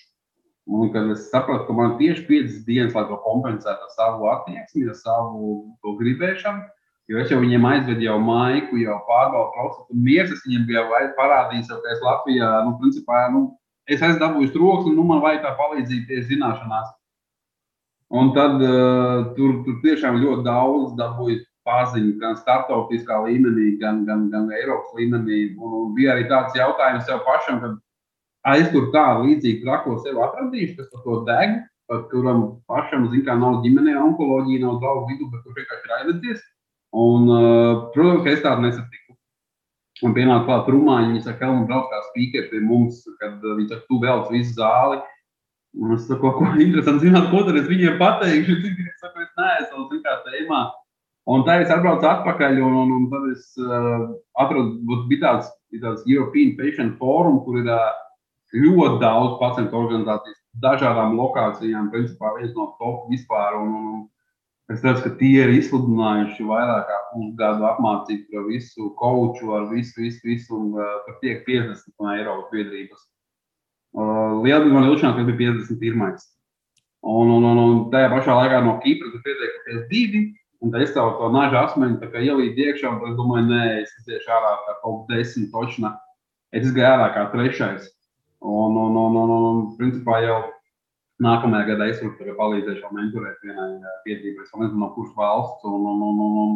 [0.69, 4.85] Un kad es sapratu, ka man tieši 5 dienas, lai to kompensētu ar savu attieksmi,
[4.93, 6.67] ar savu gribēšanu,
[7.09, 10.85] jo es jau viņiem aizvedu jau maiku, jau pārbaudu procesu, un mieras es viņiem biju
[11.17, 13.47] parādījis, ka es Latvijā, nu, principā, nu,
[13.89, 16.93] es esmu dabūjis troksni, nu, man vajag tā palīdzība tieši zināšanās.
[18.09, 24.29] Un tad uh, tur, tur tiešām ļoti daudz dabūju paziņu gan starptautiskā līmenī, gan, gan,
[24.33, 25.41] gan Eiropas līmenī.
[25.61, 27.77] Un, un bija arī tāds jautājums sev pašam, kad
[28.49, 33.27] aiz tur tādu līdzīgu trako sev atradīšu, kas par to deg, pat kuram pašam, zin,
[33.27, 36.41] kā nav ģimenē onkoloģija, nav draugu vidu, bet kurš vienkārši ir aizvedzies.
[36.97, 39.17] Un, uh, protams, ka es tādu nesatiku.
[40.07, 43.57] Un pienāk klāt rumāņi, viņi saka, ka viņi brauc kā spīkeri pie mums, kad uh,
[43.59, 45.01] viņi saka, tu velc visu zāli.
[45.77, 48.57] Un es saku, ko interesanti zināt, ko tad es viņiem pateikšu.
[48.89, 50.63] Es saku, es neesmu kā tēmā.
[51.29, 54.07] Un tā es atbraucu atpakaļ, un, un, un tad es uh,
[54.41, 55.51] atradu, bija tāds,
[55.83, 57.91] tāds European Patient Forum, kur ir uh,
[58.57, 63.59] ļoti daudz pacientu organizācijas, dažādām lokācijām, principā viens no top vispār.
[63.61, 69.53] Un, un es redzu, ka tie ir izsludinājuši vairāk kā pusgadu apmācību par visu koču,
[69.61, 73.05] ar visu, visu, visu, un uh, par tiek 50 no Eiropas biedrības.
[73.97, 76.19] Lielbritānija kas bija 51.
[77.09, 80.25] Un, un, un, un tajā pašā laikā no Kipras pieteikušies divi.
[80.61, 84.57] Un es tev to nažu asmeni ielīdu iekšā, un es domāju, nē, es iziešu ārā
[84.67, 85.93] kā kaut desmit točna.
[86.51, 87.87] Es gāju ārā kā trešais.
[88.43, 90.41] Un, un, un, un, un principā jau
[91.23, 93.71] nākamajā gadā es varu palīdzēšu mentorēt vienai
[94.07, 94.45] biedrībai.
[94.45, 95.63] Es nezinu, no kuras valsts.
[95.63, 96.53] Un, un, un, un,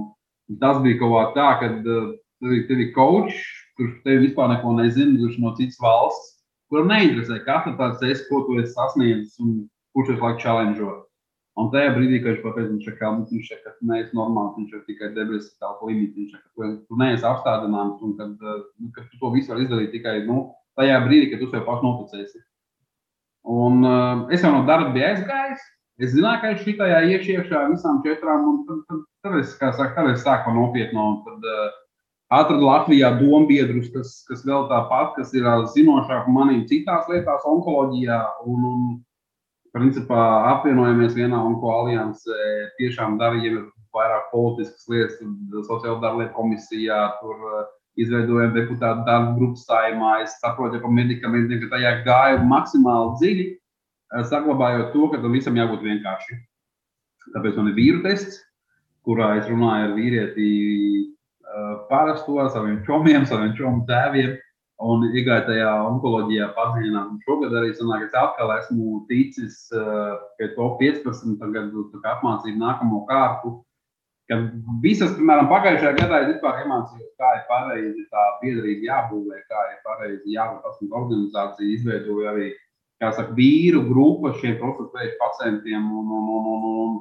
[0.50, 3.38] un tas bija kaut kā tā, ka tev ir coach,
[3.78, 6.41] kurš tev vispār neko nezina, kurš no citas valsts
[6.72, 9.56] kuram neinteresē katra tāds es, ko tu esi sasniedzis un
[9.92, 10.92] kurš ir laikam challenge.
[11.60, 14.70] Un tajā brīdī, kad viņš pateica, viņš saka, viņš saka, ka tu neesi normāls, viņš
[14.72, 19.04] ir tikai debesis tālāk limits, viņš saka, ka tu neesi apstādināms un kad, nu, ka
[19.10, 20.46] tu to visu vari izdarīt tikai nu,
[20.80, 22.40] tajā brīdī, kad tu sev pats noticēsi.
[23.52, 25.68] Un uh, es jau no darba biju aizgājis.
[26.00, 30.08] Es zināju, ka es šitajā iekšā visām četrām, un tad, tad, tad es, saka, tad
[30.14, 31.04] es sāku nopietno.
[31.10, 31.81] Un tad, uh,
[32.32, 38.20] atradu Latvijā dombiedrus, kas, kas vēl tāpat, kas ir zinošāki manī citās lietās, onkoloģijā.
[38.48, 38.86] Un, un,
[39.72, 40.22] principā
[40.52, 42.08] apvienojamies vienā onkoloģijā,
[42.80, 45.20] tiešām darījām vairāk politiskas lietas,
[45.68, 47.04] sociālo darbu komisijā.
[47.20, 47.70] Tur,
[48.00, 50.22] Izveidojam deputātu darbu grupu saimā.
[50.24, 53.44] Es saprotu, ka medikamentiem ka tajā gāja maksimāli dziļi,
[54.30, 56.38] saglabājot to, ka tam visam jābūt vienkārši.
[57.34, 58.38] Tāpēc man ir vīru tests,
[59.04, 60.48] kurā es runāju ar vīrieti
[61.90, 64.38] parasto, saviem čomiem, saviem čomu tēviem.
[64.82, 67.10] un iegāju tajā onkoloģijā padziļināt.
[67.26, 73.60] Šogad arī sanāk, es atkal esmu ticis, ka to 15 gadu apmācību nākamo kārtu.
[74.30, 74.48] Kad
[74.82, 79.80] visas, piemēram, pagājušajā gadā es vispār iemācījos, kā ir pareizi tā biedrība jābūvē, kā ir
[79.86, 82.50] pareizi jābūt organizācija, izveidoju arī,
[83.02, 86.94] kā saka, vīru grupu šiem procesu pacientiem un, un, un, un, un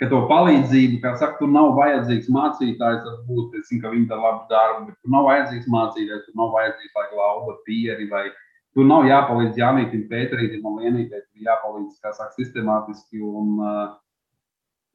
[0.00, 4.24] ka to palīdzību, kā saka, tur nav vajadzīgs mācītājs, varbūt es zinu, ka viņi dara
[4.26, 8.26] labu darbu, bet tur nav vajadzīgs mācītājs, tur nav vajadzīgs, lai glauda pieri, vai
[8.76, 13.80] tur nav jāpalīdz Jānītam, Pēterītam un Lienītē, tur jāpalīdz, kā saka, sistemātiski, un uh,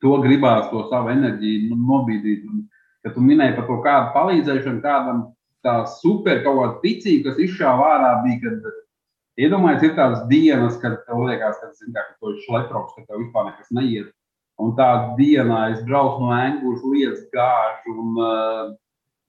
[0.06, 2.45] to gribās, to savu enerģiju nu, nobīdīt.
[2.45, 2.68] Un,
[3.02, 5.26] kad tu minēji par to kādu palīdzēšanu, kādam
[5.66, 11.02] tā super kaut kāda ticība, kas izšāva ārā, bija, kad iedomājies, ir tādas dienas, kad
[11.08, 14.14] tev liekas, ka, zin, kā, ka tu esi šleproks, ka tev vispār nekas neiet
[14.62, 18.70] Un tādā dienā es braucu no Angūras lietas gāžu, un uh,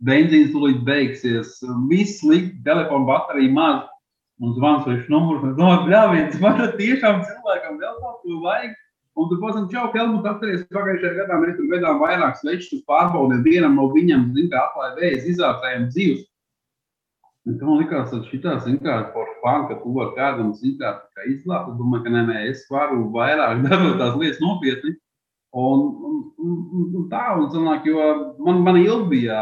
[0.04, 1.56] benzīns tūlīt beigsies.
[1.88, 3.80] Viss slikti, telefona baterija maz.
[4.42, 8.72] Un zvans viņš numurs, un domāju, bļāviens, man tiešām cilvēkam vēl kaut ko vajag.
[9.12, 13.44] Un tur, protams, čau, Helmut, atceries, pagājušajā gadā mēs tur vedām vairāk svečus pārbaudīt.
[13.44, 16.22] Vienam no viņiem, zin, kā atklāja vējas, izācējiem dzīves.
[17.46, 20.78] Un man likās, ka šī tā, zin, kā par fanu, ka tu vari kādam, zin,
[20.80, 21.72] kā, kā izglābt.
[21.74, 24.96] Es domāju, ka nē, es varu vairāk darot tās lietas nopietni.
[25.52, 28.00] Un, un, un, un tā, un sanāk, jo
[28.40, 29.40] man, man ilgi bija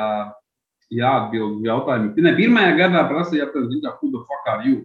[0.91, 2.17] jāatbild jautājumi.
[2.25, 4.81] Ne, pirmajā gadā prasīja, kā, who the fuck are you?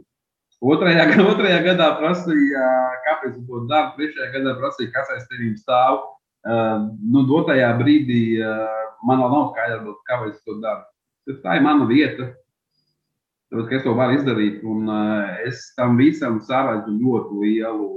[0.62, 2.70] Otrajā, otrajā gadā prasīja,
[3.08, 3.96] kāpēc to daru.
[3.98, 6.04] Trešajā gadā prasīja, kas aiz tevis stāv.
[6.46, 10.86] Uh, nu, dotajā brīdī uh, man vēl nav skaidrs, kāpēc to daru.
[11.26, 12.30] Tas tā ir mana vieta.
[13.50, 14.62] Tāpēc, es to varu izdarīt.
[14.62, 17.90] Un, uh, es tam visam saredzu ļoti lielu,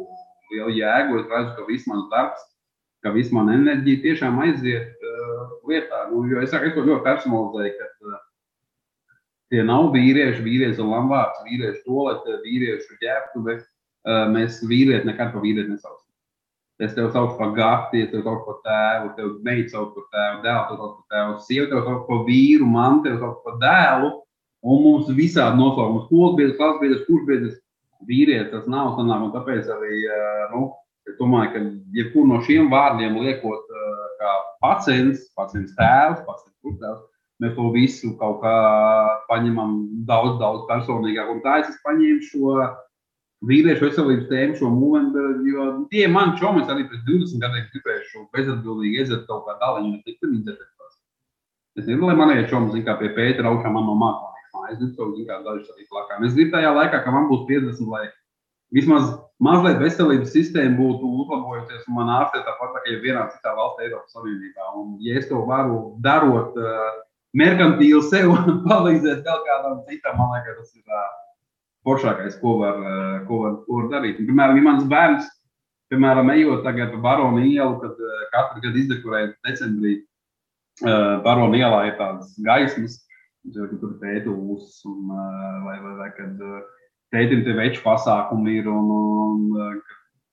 [0.55, 1.21] lielu jēgu.
[1.21, 2.49] Es redzu, ka viss mans darbs
[3.05, 6.05] ka viss mana enerģija tiešām aiziet uh, lietā.
[6.13, 8.19] Nu, jo es saku, es to ļoti personalizēju, ka uh,
[9.53, 13.59] tie nav vīrieši, vīrieši ir lambāts, vīrieši tolete, vīriešu ģērbtuve.
[14.09, 16.05] Uh, mēs vīrieti nekad par vīrieti nesaucam.
[16.79, 20.43] Es tev saucu par gati, es tev saucu par tēvu, tev meitu saucu par tēvu,
[20.45, 24.11] dēlu tev saucu par tēvu, sievu tev saucu par vīru, man tev saucu par dēlu.
[24.69, 27.59] Un mums visādi nosaukums, kokbiedrs, klasbiedrs, kursbiedrs,
[28.07, 29.99] vīrietis tas nav sanāk, un tāpēc arī,
[30.55, 30.63] nu,
[31.09, 31.63] Es domāju, ka
[31.97, 34.33] jebkuru no šiem vārdiem liekot, eh, kā
[34.65, 37.07] pacients, pacients tēvs, pacients kurtēvs,
[37.43, 38.57] mēs to visu kaut kā
[39.31, 41.31] paņemam daudz, daudz personīgāk.
[41.33, 42.55] Un tā es paņēmu šo
[43.49, 48.99] vīriešu veselības tēmu, šo momentu, jo tie man čomis arī pēc 20 gadiem gribējuši bezatbildīgi
[48.99, 50.97] iedzert kaut kā daļiņu, un es tikai izdzertos.
[51.79, 55.13] Es negribu, lai manējie čomi, zin kā pie Pētera augšā man no mājas, es gribu,
[55.15, 56.19] zin kā dažas arī plakā.
[56.27, 58.09] Es gribu tajā laikā, ka man būs 50, lai
[58.75, 59.11] vismaz
[59.43, 64.73] mazliet veselības sistēma būtu uzlabojusies, un man ārstē tāpat kā jebkurā citā valstī Eiropas Savienībā.
[64.81, 66.91] Un, ja es to varu darot, uh,
[67.39, 68.35] merkantīli sev
[68.69, 71.09] palīdzēt vēl kādam citam, man liekas, tas ir uh,
[71.87, 74.21] foršākais, ko var, uh, ko var, ko var darīt.
[74.21, 75.33] Un, piemēram, ja mans bērns,
[75.93, 80.01] piemēram, ejot tagad pa Baronu ielu, kad uh, katru gadu izdekorēju decembrī,
[80.85, 83.05] uh, Baronu ielā ir tādas gaismas,
[83.55, 83.71] tur
[84.11, 86.43] ir uzs un uh, vai, vai, vai kad.
[86.43, 86.67] Uh,
[87.15, 88.69] tētim tie veču pasākumi ir.
[88.73, 88.91] Un,
[89.25, 89.79] un,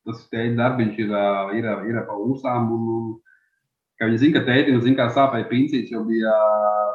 [0.05, 1.13] tas tēta darbiņš ir,
[1.59, 2.71] ir, ir pa ūsām.
[2.75, 3.11] Un, un,
[3.99, 6.33] ka viņi zina, ka tētim zina, kā sāpēja pincīts, jo bija,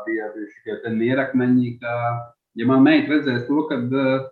[0.06, 1.76] bija, bija šie mierakmeņi.
[1.82, 1.94] Ka,
[2.60, 4.28] ja man meita redzēs to, kad uh,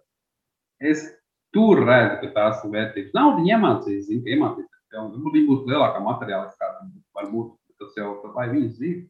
[0.78, 1.06] es
[1.54, 3.14] tur redzu, ka tās ir vērtības.
[3.16, 4.74] Nav viņa iemācījis, zina, ka iemācījis.
[4.88, 6.68] Viņa būs lielākā materiāliskā,
[7.18, 9.02] varbūt tas jau tā ir viņas dzīve.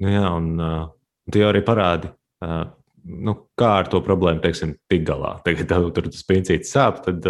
[0.00, 0.88] Nu jā, un uh,
[1.30, 2.08] tu jau arī parādi,
[2.44, 2.64] uh,
[3.04, 5.36] nu, kā ar to problēmu teiksim, tik galā.
[5.46, 7.26] Tagad tev tur tas pincīts sāp, tad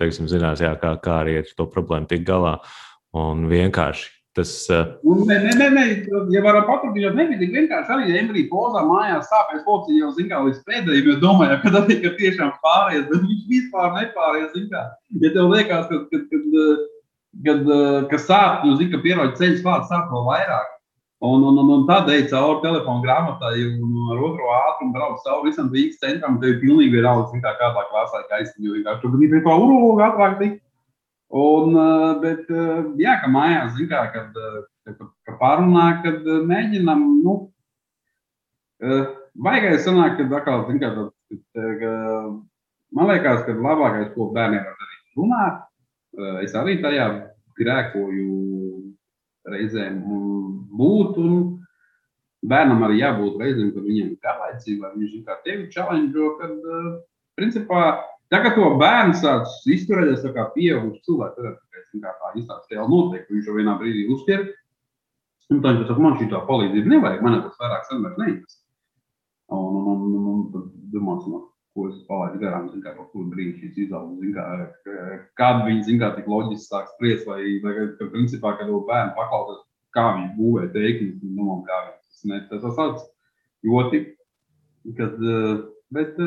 [0.00, 2.58] teiksim, zinās, jā, kā, kā arī ar to problēmu tik galā.
[3.18, 4.52] Un vienkārši tas.
[5.04, 5.84] Un, nē, nē, nē,
[6.32, 10.40] ja varam paturpināt, nebija tik vienkārši arī, ja Emīlija pozā mājās sāpēs, policija jau zina,
[10.46, 14.86] līdz pēdējiem, jo domāja, ka tas ir tiešām pāries, bet viņš vispār nepāries, zina.
[15.20, 16.86] Ja tev liekas, ka, kad, kad, kad,
[17.48, 17.74] kad,
[18.14, 20.78] kad sāp, nu, zina, ka pieroģi ceļš klāt sāp vēl vairāk.
[21.22, 25.52] Un, un, un, un tad ej cauri telefonu grāmatai un ar otro ātrumu brauc cauri
[25.52, 26.40] visam Rīgas centram.
[26.42, 27.84] Tev ir pilnīgi vienalga, kā kādā
[28.32, 30.58] kaisni, jo vienkārši tur bija kā urologa tik.
[31.32, 37.06] Un, eh, bet, eh, jā, ka mājās, kā, kad, eh, kad, kad pārunā, kad mēģinam,
[37.24, 37.36] nu,
[39.46, 41.84] vajagais sanāk, kad atkal, kā, tad,
[42.92, 45.62] man liekas, ka labākais, ko bērniem var darīt, runāt.
[46.42, 47.06] Es arī tajā
[47.56, 48.71] grēkoju
[49.48, 50.00] reizēm
[50.78, 51.18] būt.
[52.42, 56.88] Bērnam arī jābūt reizēm, kad viņam ir garlaicība, viņš ir kā tevi challenge, kad, uh,
[57.38, 57.82] principā,
[58.34, 61.60] tagad to bērnu sāc izturēties kā pieaugušs cilvēks, tad
[61.92, 64.48] tikai kā tā izstāsta jau notiek, viņš jau vienā brīdī uztver.
[65.52, 68.60] Un tā viņš saka, man šī tā palīdzība nevajag, man tas vairāk samērš neinteresē.
[69.52, 73.62] Un, un, un, un, un tad domās, no, ko es palaidu garām, kā, kur brīdī
[73.62, 74.20] šis izaugs,
[75.40, 79.62] kāda viņi, zin, kā, tik loģiski sāk spriest, vai, vai, ka, principā, kad bērnu paklausās,
[79.96, 83.06] kā viņi būvē teikumus, un domām, kā viņi tas ne, tas tāds
[83.68, 84.02] ļoti,
[84.98, 85.16] kad,
[85.96, 86.20] bet,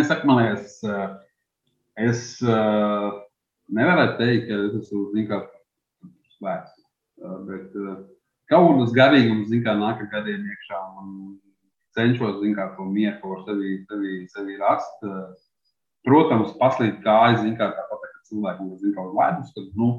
[0.00, 0.80] es saku, man liekas,
[2.00, 5.44] es nevarētu teikt, ka es esmu, zin, kā,
[6.38, 6.76] svēts,
[7.50, 7.76] bet
[8.48, 11.34] kaut kādas garīgums, zin, kā, nāk gadiem iekšā, man
[11.98, 15.04] cenšos kā, to mieru sevi, sevi, sevi rast.
[16.04, 19.90] Protams, paslīd kājas, zin, kā tāpat, ka cilvēkam ir kaut kāda ledus, tad, nu,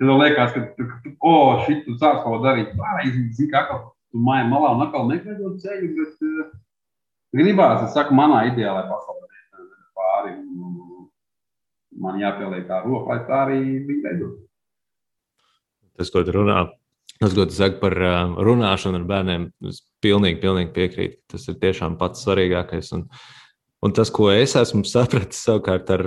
[0.00, 4.46] tad liekas, ka, oh, šī tu sāc kaut ko darīt pareizi, zin, kā tu māja
[4.48, 6.54] malā un atkal nekveidot ceļu, bet uh,
[7.36, 9.22] gribās, es saku, manā ideālajā pasaulē
[9.98, 10.38] pāri.
[10.40, 11.08] Un,
[12.02, 14.38] man jāpieliek tā roka, lai tā arī viņa veidot.
[16.00, 16.64] Tas, ko tu runā,
[17.22, 21.20] tas, ko tu saki par uh, runāšanu ar bērniem, es pilnīgi, pilnīgi piekrītu.
[21.32, 22.92] Tas ir tiešām pats svarīgākais.
[22.96, 23.06] Un,
[23.86, 26.06] un tas, ko es esmu sapratis savukārt ar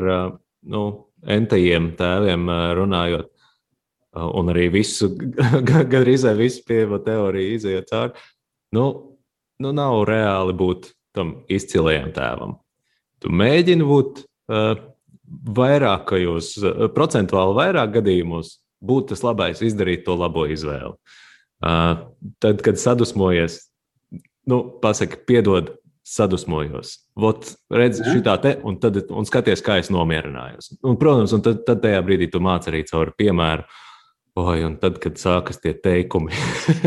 [0.66, 0.84] nu,
[1.26, 3.32] entajiem tēviem runājot,
[4.16, 5.12] un arī visu,
[5.70, 8.28] gandrīz visu pieejamu teoriju izējot cauri,
[8.76, 8.86] nu,
[9.64, 12.58] nu, nav reāli būt tam izcilajam tēvam.
[13.24, 14.26] Tu mēģini būt
[15.58, 16.52] vairākajos,
[16.96, 20.96] procentuāli vairāk gadījumos, būt tas labais, izdarīt to labo izvēli.
[21.66, 22.06] Uh,
[22.44, 23.64] tad, kad sadusmojies,
[24.52, 25.74] nu, pasaki, piedod,
[26.06, 27.00] sadusmojos.
[27.18, 30.76] Vot, redz, šī tā te, un tad un skaties, kā es nomierinājos.
[30.86, 33.66] Un, protams, un tad, tad tajā brīdī tu māci arī caur piemēru.
[34.36, 36.36] Oi, un tad, kad sākas tie teikumi,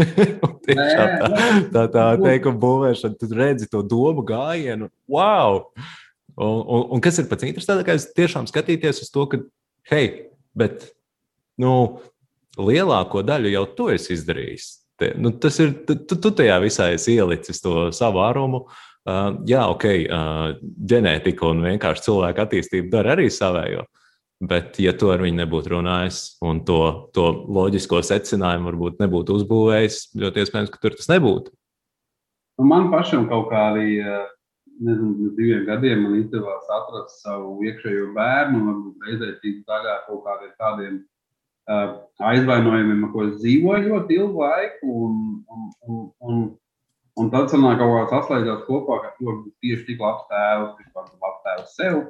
[0.68, 1.06] tā,
[1.72, 4.90] tā, tā teikuma būvēšana, tad redzi to domu gājienu.
[5.08, 5.62] Wow!
[6.36, 9.40] Un, un, un kas ir pats interesantākais, tiešām skatīties uz to, ka,
[9.88, 10.90] hei, bet
[11.62, 11.72] nu,
[12.58, 14.68] lielāko daļu jau tu esi izdarījis.
[14.98, 18.64] Te, nu, tas ir, tu, tu tajā visā esi ielicis to savu ārumu.
[19.08, 20.48] Uh, jā, ok, uh,
[20.90, 23.86] ģenētika un vienkārši cilvēka attīstība dara arī savējo.
[24.38, 30.02] Bet, ja tu ar viņu nebūtu runājis un to, to loģisko secinājumu varbūt nebūtu uzbūvējis,
[30.18, 31.50] ļoti iespējams, ka tur tas nebūtu.
[32.58, 33.96] Nu, man pašam kaut kā arī,
[34.78, 41.00] nezinu, diviem gadiem izdevās atrast savu iekšējo bērnu, varbūt reizē tik daļā kaut kādiem tādiem
[41.68, 44.94] aizvainojumiem, ar ko es dzīvoju ļoti ilgu laiku.
[45.06, 45.18] Un,
[45.52, 46.44] un, un, un,
[47.20, 51.44] un tad sanāk kaut kā saslēdzās kopā, ka to tieši tik labs tēvs, vispār labs
[51.46, 52.00] tēvs sev.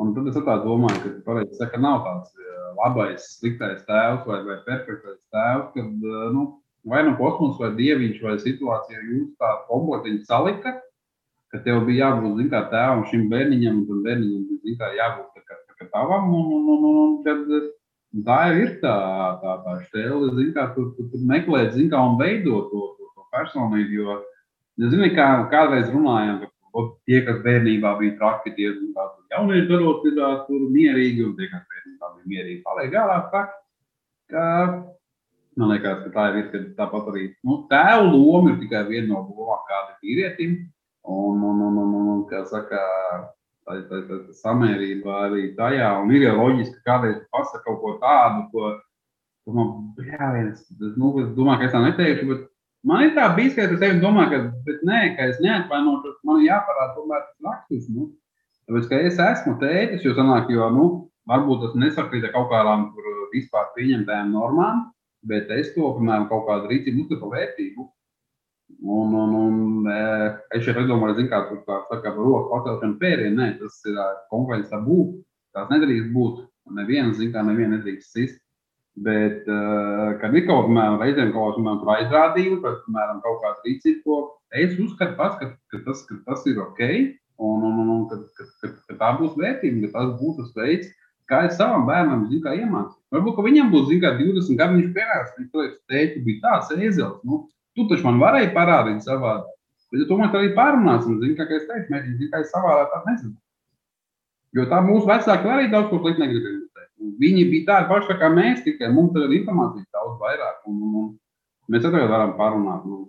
[0.00, 2.36] Un tad es tā domāju, ka pareizi saka, nav tāds
[2.78, 6.06] labais, sliktais tēvs vai, vai perfektais tēvs, kad
[6.36, 6.46] nu,
[6.86, 10.76] vai nu kosmos, vai dieviņš, vai situācija jūs tā komplektiņu salika,
[11.50, 15.42] ka tev bija jābūt zin, kā tēvam šim bērniņam, un tad bērniņam bija jābūt tā
[15.42, 16.30] kā, tā kā tavam.
[16.38, 17.70] Un, un, un, un, un,
[18.10, 18.94] kad, tā ir tā,
[19.42, 23.10] tā, tā stēle, zin, kā tur, tur, tur meklēt, zin, kā un veidot to, to,
[23.14, 24.00] to personību.
[24.00, 24.16] Jo,
[24.90, 28.72] zini, kā kādreiz runājām, ka tie, kas bērnībā bija traki, tie
[29.30, 33.56] jaunieši darot, ir tur mierīgi, un tie, kas bērnībā bija mierīgi, paliek ārā traki.
[34.30, 34.44] Ka,
[35.58, 39.24] man liekas, ka tā ir ka tāpat arī nu, tēva loma ir tikai viena no
[39.26, 40.58] lomām, kāda ir vīrietim.
[41.10, 42.78] Un, un, un, un, un, kā saka,
[43.66, 45.90] tā, tā, tā, tā samērība arī tajā.
[46.02, 48.70] Un ir jau loģiski, ka kādreiz pasakā kaut ko tādu, ko,
[49.50, 50.64] es,
[50.96, 52.46] nu, es domāju, ka es tā neteikšu, bet
[52.86, 56.50] man ir tā bijis, ka es tevi domāju, ka, nē, ka es neatvainošu, man ir
[56.50, 57.86] jāparāda tomēr tas rakstus.
[57.92, 58.10] Nu.
[58.68, 60.88] Tāpēc, ka es esmu tētis, jo sanāk, jo, nu,
[61.30, 62.90] varbūt tas nesakrīt ar kaut kādām
[63.34, 64.84] vispār pieņemtajām normām,
[65.26, 67.86] bet es to, piemēram, kaut kādu rīcību uzskatu par vērtību.
[68.80, 69.88] Un, un, un
[70.54, 73.36] es šeit nedomāju, kā tur tā, par roku pacelšanu pērienu.
[73.40, 73.98] Nē, tas ir
[74.32, 75.00] konkurences tabū.
[75.56, 76.46] Tās nedrīkst būt.
[76.76, 78.38] Neviens, zin kā, neviena nedrīkst sist.
[79.00, 79.46] Bet,
[80.20, 84.16] kad ir kaut kāda reizēm kaut kāda aizrādījuma, par piemēram, kaut kādu rīcību, ko
[84.60, 86.80] es uzskatu pats, ka, ka, tas, ka tas ir ok,
[87.38, 90.50] un, un, un, un ka, ka, ka, ka tā būs vērtība, ka tas būs tas
[90.58, 90.90] veids,
[91.30, 92.98] kā es savam bērnam zinu, kā iemācīt.
[93.14, 96.74] Varbūt, ka viņam būs, zin kā, 20 gadu viņš pienāks, viņš teiks, tēti bija tāds
[96.76, 97.22] ezels.
[97.24, 97.44] Nu,
[97.80, 99.46] Tu taču man varēji parādīt savādi.
[99.90, 103.32] Bet, ja tomēr arī pārunāsim, zini, kā es teicu, kā es savādāk tā nezinu.
[104.54, 106.88] Jo tā mūsu vecāki arī daudz ko sliktu negrib investēt.
[107.22, 110.60] Viņi bija tādi paši kā mēs, tikai mums tagad informācija daudz vairāk.
[110.68, 113.00] Un, un, un mēs tagad varam pārunāt, nu,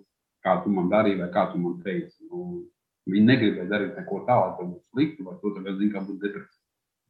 [0.45, 2.15] kā tu man darīji vai kā tu man teici.
[2.29, 2.63] Nu,
[3.11, 6.61] viņi negribēja darīt neko tādu, kas būtu slikti, vai to tagad zina, kā būtu depresija.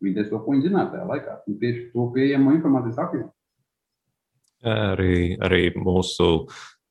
[0.01, 1.37] Viņi teica to, ko viņi zināja tajā laikā.
[1.47, 3.31] Un tieši to pieejamo informācijas apjomu.
[4.71, 6.31] Arī, arī mūsu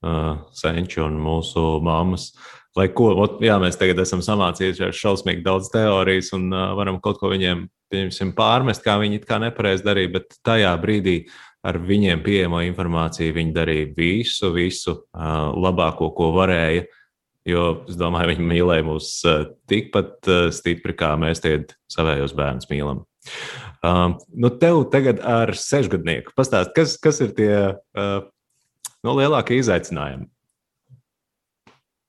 [0.04, 2.30] uh, senči un mūsu mammas.
[2.78, 7.18] Lai ko, ot, jā, mēs tagad esam samācījušies šausmīgi daudz teorijas un uh, varam kaut
[7.20, 7.66] ko viņiem
[8.38, 11.16] pārmest, kā viņi it kā nepareizi darīja, bet tajā brīdī
[11.66, 16.86] ar viņiem pieejamo informāciju viņi darīja visu, visu uh, labāko, ko varēja.
[17.48, 19.06] Jo es domāju, viņi mīlēja mūs
[19.66, 21.54] tikpat stipri, kā mēs tie
[21.90, 23.00] savējos bērnus mīlam.
[23.80, 28.28] Um, nu, tev tagad ar sešgadnieku pastāst, kas, kas ir tie uh,
[29.06, 30.28] nu, lielākie izaicinājumi?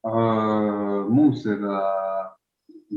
[0.02, 2.30] Uh, mums ir, uh,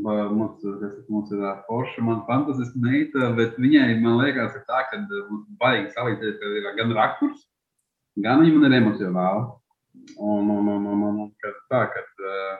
[0.02, 4.86] mums, kas, mums ir uh, forša, man fantastiska meita, bet viņai, man liekas, ir tā,
[4.88, 7.44] ka mums baigi salīdzēt, ka ir gan raksturs,
[8.24, 9.44] gan viņa man ir emocionāli.
[10.18, 12.56] Un, un, un, un, un, ka tā, ka uh,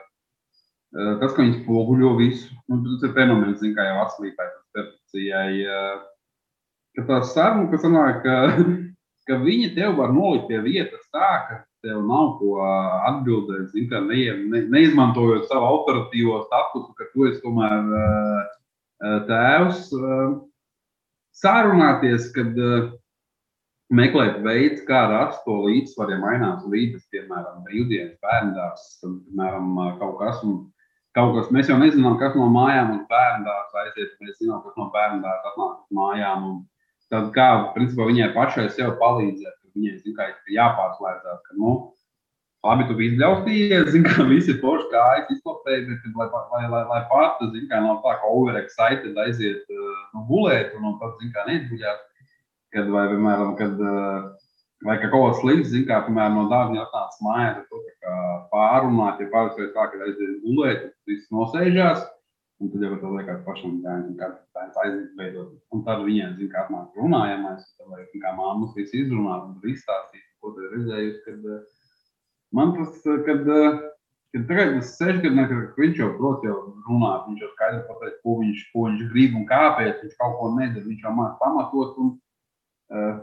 [0.93, 5.65] tas, ka viņi spoguļo visu, nu, tas ir fenomens, zin, kā jau atslīpēt perfekcijai.
[5.65, 6.05] Uh,
[6.95, 8.29] ka tā saruna, kas sanāk,
[9.27, 14.01] ka, viņi tev var nolikt pie vietas tā, ka tev nav ko atbildēt, zin, ka
[14.05, 19.89] ne, ne, neizmantojot savu operatīvo statusu, ka tu esi tomēr uh, tēvs.
[19.95, 20.37] Uh,
[21.35, 22.55] sārunāties, kad
[23.93, 30.39] meklēt veids, kā rast to līdzsvaru, ja mainās līdzes, piemēram, brīvdienas, bērndārs, piemēram, kaut kas.
[30.47, 30.63] Un,
[31.15, 34.89] kaut kas, mēs jau nezinām, kas no mājām uz bērndārs aiziet, mēs zinām, kas no
[34.95, 36.47] bērndārs atnāk uz mājām.
[36.49, 36.63] Un,
[37.13, 39.53] tad kā principā, viņai pašai sev palīdzēt.
[39.75, 41.73] Viņai zin, kā, jāpārslēdzas, ka, nu,
[42.65, 47.01] labi, tu biji izļaustījies, zini, kā visi forši kājas izklapēji, bet, lai, lai, lai, lai
[47.11, 51.43] pati, zini, kā nav tā, ka overexcited aiziet nu, gulēt un, un pat, zini, kā
[51.49, 52.01] neizguļās,
[52.75, 53.83] kad, vai, piemēram, kad,
[54.87, 57.83] vai ka kaut kas slikts, zini, kā, piemēram, no dārziņa atnāc mājā, tad to
[58.55, 62.07] pārunāt, ja pārspēj tā, ka aiziet gulēt, tad viss nosēžās,
[62.63, 65.49] Un tad jau tā liekas pašam, kā tāds aiziet veidot.
[65.75, 70.53] Un tad viņiem, zina, kā atnāk runājamais, vai kā māmas visu izrunāt un izstāstīt, ko
[70.55, 71.65] tu redzējusi, kad eh,
[72.55, 73.81] man tas, eh, kad, eh,
[74.31, 76.55] kad tagad tas sešgadnieks, ka viņš jau prot jau
[76.87, 80.51] runāt, viņš jau skaidri pateikt, ko viņš, ko viņš grib un kāpēc viņš kaut ko
[80.55, 81.99] nedara, viņš jau māk pamatot.
[82.05, 82.15] Un,
[82.95, 83.15] uh,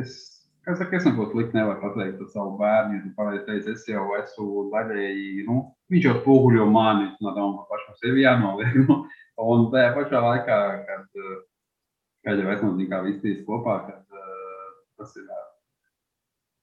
[0.00, 2.96] es Kā saka, es neko sliktu nevaru pateikt par savu bērnu.
[2.96, 7.54] Ja tu pareizi teici, es jau esmu daļēji, nu, viņš jau spoguļo mani, no tam
[7.70, 8.76] pašam sevi jānoliek.
[8.84, 8.98] Nu,
[9.54, 10.58] un tajā pašā laikā,
[10.90, 11.22] kad,
[12.26, 14.68] kad jau esmu kā visi kopā, kad uh,
[15.00, 15.30] tas ir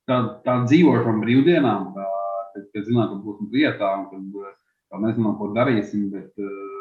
[0.05, 2.07] tā, tā dzīvošana brīvdienām, tā,
[2.53, 4.53] kad, kad zinām, ka būsim vietā un kad,
[4.93, 6.76] kad nezinām, ko darīsim, bet uh,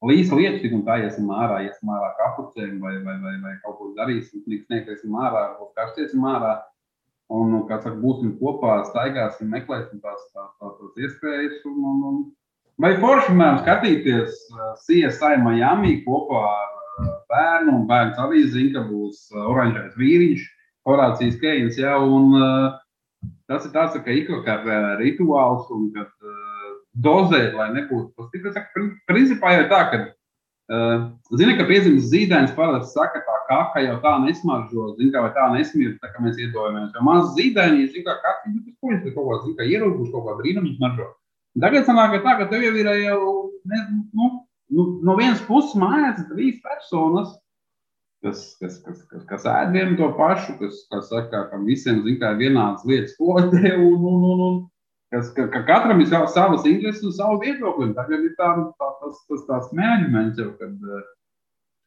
[0.00, 3.76] Līdz lietas, tik un tā iesim ārā, iesim ārā kapucēm vai, vai, vai, vai kaut
[3.76, 6.54] ko darīsim, sniegsim ārā, varbūt karstiesim ārā.
[7.30, 11.60] Un, kā saka, būsim kopā, staigāsim, meklēsim tās, tās, tās, tās iespējas.
[11.68, 12.22] Un, un, un.
[12.80, 18.78] Vai forši mēram skatīties uh, CSI Miami kopā ar uh, bērnu, un bērns arī zina,
[18.78, 20.48] ka būs uh, oranžais vīriņš,
[20.88, 22.32] Horācijas Keins, ja, un
[23.44, 24.64] tas ir tāds, ka ikokar
[24.96, 26.08] rituāls, un kad
[26.98, 31.06] dozēt, lai nebūtu tas saka, principā jau tā, ka uh,
[31.38, 35.46] zini, ka piezīmes zīdainis parasti saka, tā kaka jau tā nesmaržo, zini, kā vai tā
[35.54, 36.94] nesmird, tā kā mēs iedomājamies.
[36.94, 40.26] Jo maz zīdaini, zini, kā kaka, tas kuņas, ka kaut kā, zini, kā ierūguši kaut
[40.28, 41.10] kā brīnumiņš smaržo.
[41.60, 43.30] Tagad sanāk, ka tā, ka tev jau ir jau,
[43.70, 43.84] ne,
[44.14, 44.32] nu,
[44.70, 47.32] nu, no vienas puses mājās ir trīs personas,
[48.22, 52.20] kas, kas, kas, kas, kas ēd vienu to pašu, kas, kas saka, ka visiem, zini,
[52.22, 54.60] kā vienādas lietas kodē un, un, un, un
[55.10, 57.90] kas, ka, ka katram ir savas intereses un savu viedokli.
[57.96, 61.02] Tagad ir tā, tā, tas, tas tāds mēģinājums, jau, kad uh,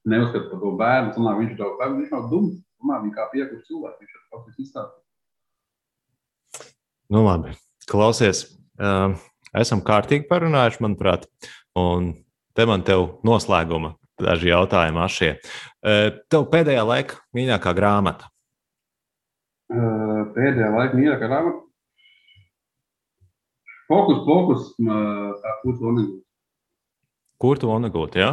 [0.10, 2.60] neuzskata par to bērnu, un viņš to bērnu, viņš nav dums.
[2.84, 5.02] Tomēr viņš kā piekuši cilvēks, viņš ir pats izstāstījis.
[7.14, 7.56] Nu, labi,
[7.88, 8.46] klausies.
[8.80, 9.16] Uh,
[9.56, 11.28] esam kārtīgi parunājuši, manuprāt,
[11.80, 12.12] un
[12.58, 15.32] te man te noslēguma daži jautājumi ašie.
[15.80, 18.30] Uh, tev pēdējā laika mīļākā grāmata?
[19.74, 21.62] Pēdējā laika mīļākā grāmata?
[23.94, 24.70] Fokus, fokus,
[25.44, 26.24] tā kurtu Onegūta.
[27.44, 28.30] Kurtu Onegūta, jā?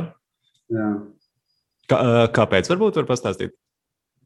[0.72, 0.86] Jā.
[1.90, 1.98] Kā,
[2.32, 3.52] kāpēc varbūt var pastāstīt?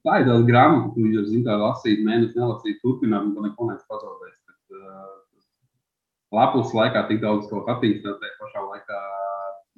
[0.04, 4.40] Tā ir tāda grāmata, ko jūs zināt, lasīt, mēnesi nelasīt, turpināt, un neko neesmu pazaudējis.
[4.74, 5.14] Uh,
[6.36, 9.00] lapus laikā tik daudz ko attīstīt, tā pašā laikā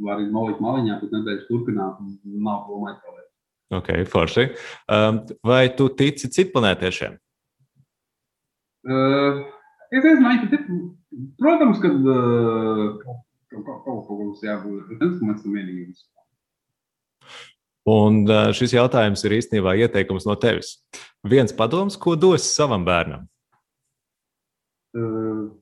[0.02, 3.30] var arī nolikt maliņā, bet nedēļas turpināt, nav ko meklēt.
[3.76, 4.50] Ok, forši.
[4.92, 7.16] Um, vai tu tici citplanētiešiem?
[8.86, 9.46] Uh,
[9.90, 10.50] es nezinu, ka
[11.40, 11.92] Protams, ka
[13.54, 14.96] kaut kā mums jābūt,
[15.56, 15.94] vienīgi.
[17.86, 18.24] Un
[18.56, 20.76] šis jautājums ir īstenībā ieteikums no tevis.
[21.26, 23.28] Viens padoms, ko dos savam bērnam?
[24.96, 25.52] Uh,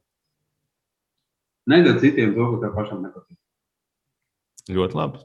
[1.67, 3.39] Nedod citiem to, ko tev pašam nepatīk.
[4.75, 5.23] Ļoti labi.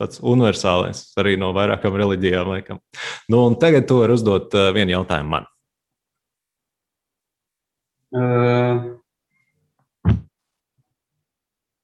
[0.00, 2.48] Tāds universālais arī no vairākām reliģijām.
[2.48, 2.80] Laikam.
[3.32, 5.48] Nu, tagad tu vari uzdot uh, vienu jautājumu man.
[8.12, 8.91] Uh,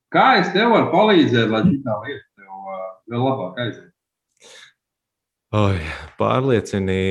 [0.08, 2.68] Kā es tev varu palīdzēt, lai šī lieta tev
[3.12, 3.90] vēl labāk aiziet?
[5.58, 5.80] Oi,
[6.16, 7.02] pārliecini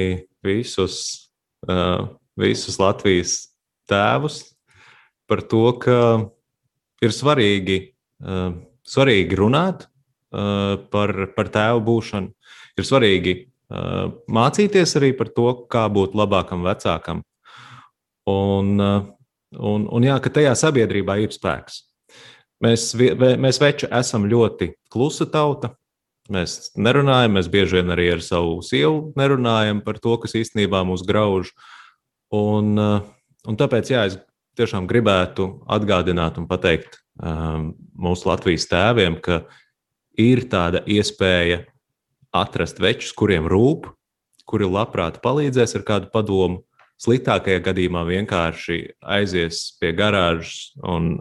[0.46, 0.98] visus,
[2.38, 3.36] visus Latvijas
[3.90, 4.40] tēvus
[5.30, 6.00] par to, ka
[7.06, 7.78] ir svarīgi,
[8.88, 9.86] svarīgi runāt
[10.32, 12.34] par, par tēvu būšanu.
[12.78, 13.36] Ir svarīgi
[14.38, 17.22] mācīties arī par to, kā būt labākam vecākam.
[18.28, 21.87] Un, un, un jā, ka tajā sabiedrībā ir spēks.
[22.64, 25.76] Mēs, mēs veči esam ļoti klusa tauta.
[26.34, 31.06] Mēs nerunājam, mēs bieži vien arī ar savu sievu nerunājam par to, kas īstenībā mūs
[31.08, 31.54] grauž.
[32.36, 34.18] Un, un tāpēc, jā, es
[34.60, 39.46] tiešām gribētu atgādināt un pateikt um, mūsu Latvijas tēviem, ka
[40.20, 41.62] ir tāda iespēja
[42.36, 43.88] atrast večus, kuriem rūp,
[44.50, 46.64] kuri labprāt palīdzēs ar kādu padomu.
[46.98, 51.20] Sliktākajā gadījumā vienkārši aizies pie garāžas un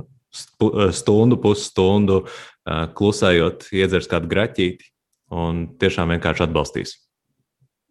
[0.97, 4.93] stundu, pusstundu uh, klusējot, iedzers kādu graķīti
[5.35, 6.97] un tiešām vienkārši atbalstīs.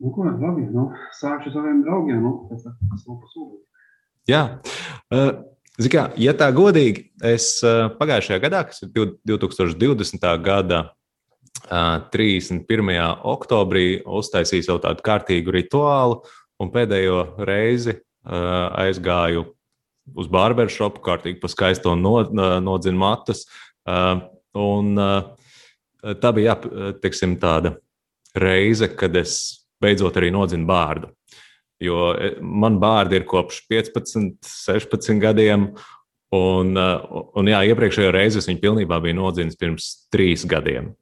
[0.03, 2.67] Nu, ko, labi, nu, sākšu saviem draugiem, nu, kas,
[3.07, 3.61] lūpas ūdeni.
[4.31, 4.45] Jā.
[5.13, 5.43] Uh,
[5.91, 7.57] Kā, ja tā godīgi, es
[7.99, 8.93] pagājušajā gadā, kas ir
[9.27, 10.23] 2020.
[10.39, 10.93] gada uh,
[12.13, 12.93] 31.
[13.27, 16.21] oktobrī, uztaisīju savu tādu kārtīgu rituālu
[16.63, 19.43] un pēdējo reizi aizgāju
[20.13, 22.19] uz barbershopu, kārtīgi pa skaisto no,
[22.61, 23.45] nodzinu matus.
[24.55, 27.75] Un tā bija jā, teiksim, tāda
[28.37, 31.11] reize, kad es beidzot arī nodzinu bārdu.
[31.83, 35.69] Jo e, man bārdi ir kopš 15, 16 gadiem.
[36.35, 36.85] Un, e,
[37.39, 40.93] un jā, iepriekšējo reizi es viņu pilnībā biju nodzīvis pirms trīs gadiem.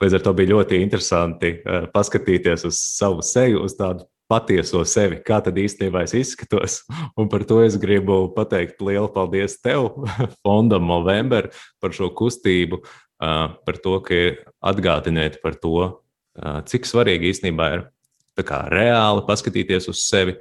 [0.00, 1.52] Līdz ar to bija ļoti interesanti
[1.94, 6.80] paskatīties uz savu seju, uz tādu patieso sevi, kā tad īstenībā es izskatos.
[7.18, 9.90] Un par to es gribu pateikt lielu paldies tev,
[10.44, 11.50] Fondam Movember,
[11.82, 12.82] par šo kustību,
[13.20, 14.20] par to, ka
[14.72, 15.74] atgādiniet par to,
[16.70, 17.88] cik svarīgi īstenībā ir
[18.46, 20.38] kā, reāli paskatīties uz sevi,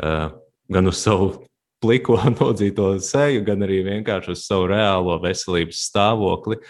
[0.00, 1.46] gan uz savu
[1.82, 6.60] pliko, nodzīto seju, gan arī vienkārši uz savu reālo veselības stāvokli.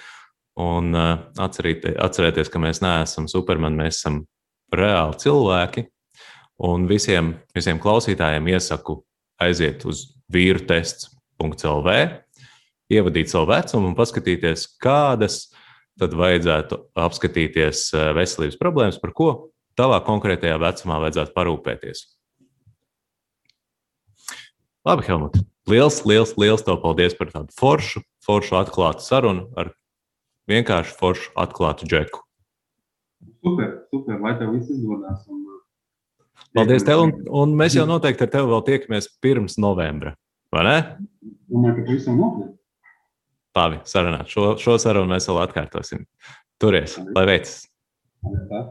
[0.57, 4.23] Un atcerīt, atcerēties, ka mēs neesam supermeni, mēs esam
[4.73, 5.85] reāli cilvēki.
[6.65, 9.03] Un visiem, visiem klausītājiem iesaku
[9.43, 11.97] aiziet uz vīru tests.lv,
[12.89, 15.51] ievadīt savu vecumu un paskatīties, kādas
[16.01, 19.31] tad vajadzētu apskatīties veselības problēmas, par ko
[19.77, 22.05] tavā konkrētajā vecumā vajadzētu parūpēties.
[24.87, 25.41] Labi, Helmut.
[25.67, 29.73] Liels, liels, liels tev paldies par tādu foršu, foršu atklātu sarunu ar
[30.47, 32.23] vienkārši foršu atklātu džeku.
[33.43, 35.27] Super, super, lai tev viss izdodas.
[35.27, 35.46] Un...
[36.57, 40.15] Paldies tev, un, un mēs jau noteikti ar tevi vēl tiekamies pirms novembra,
[40.55, 40.77] vai ne?
[41.53, 42.55] Domāju, ka pavisam nopietni.
[43.57, 44.29] Labi, sarunāt.
[44.33, 46.05] Šo, šo sarunu mēs vēl atkārtosim.
[46.61, 47.63] Turies, lai veicas!
[48.51, 48.65] Tā.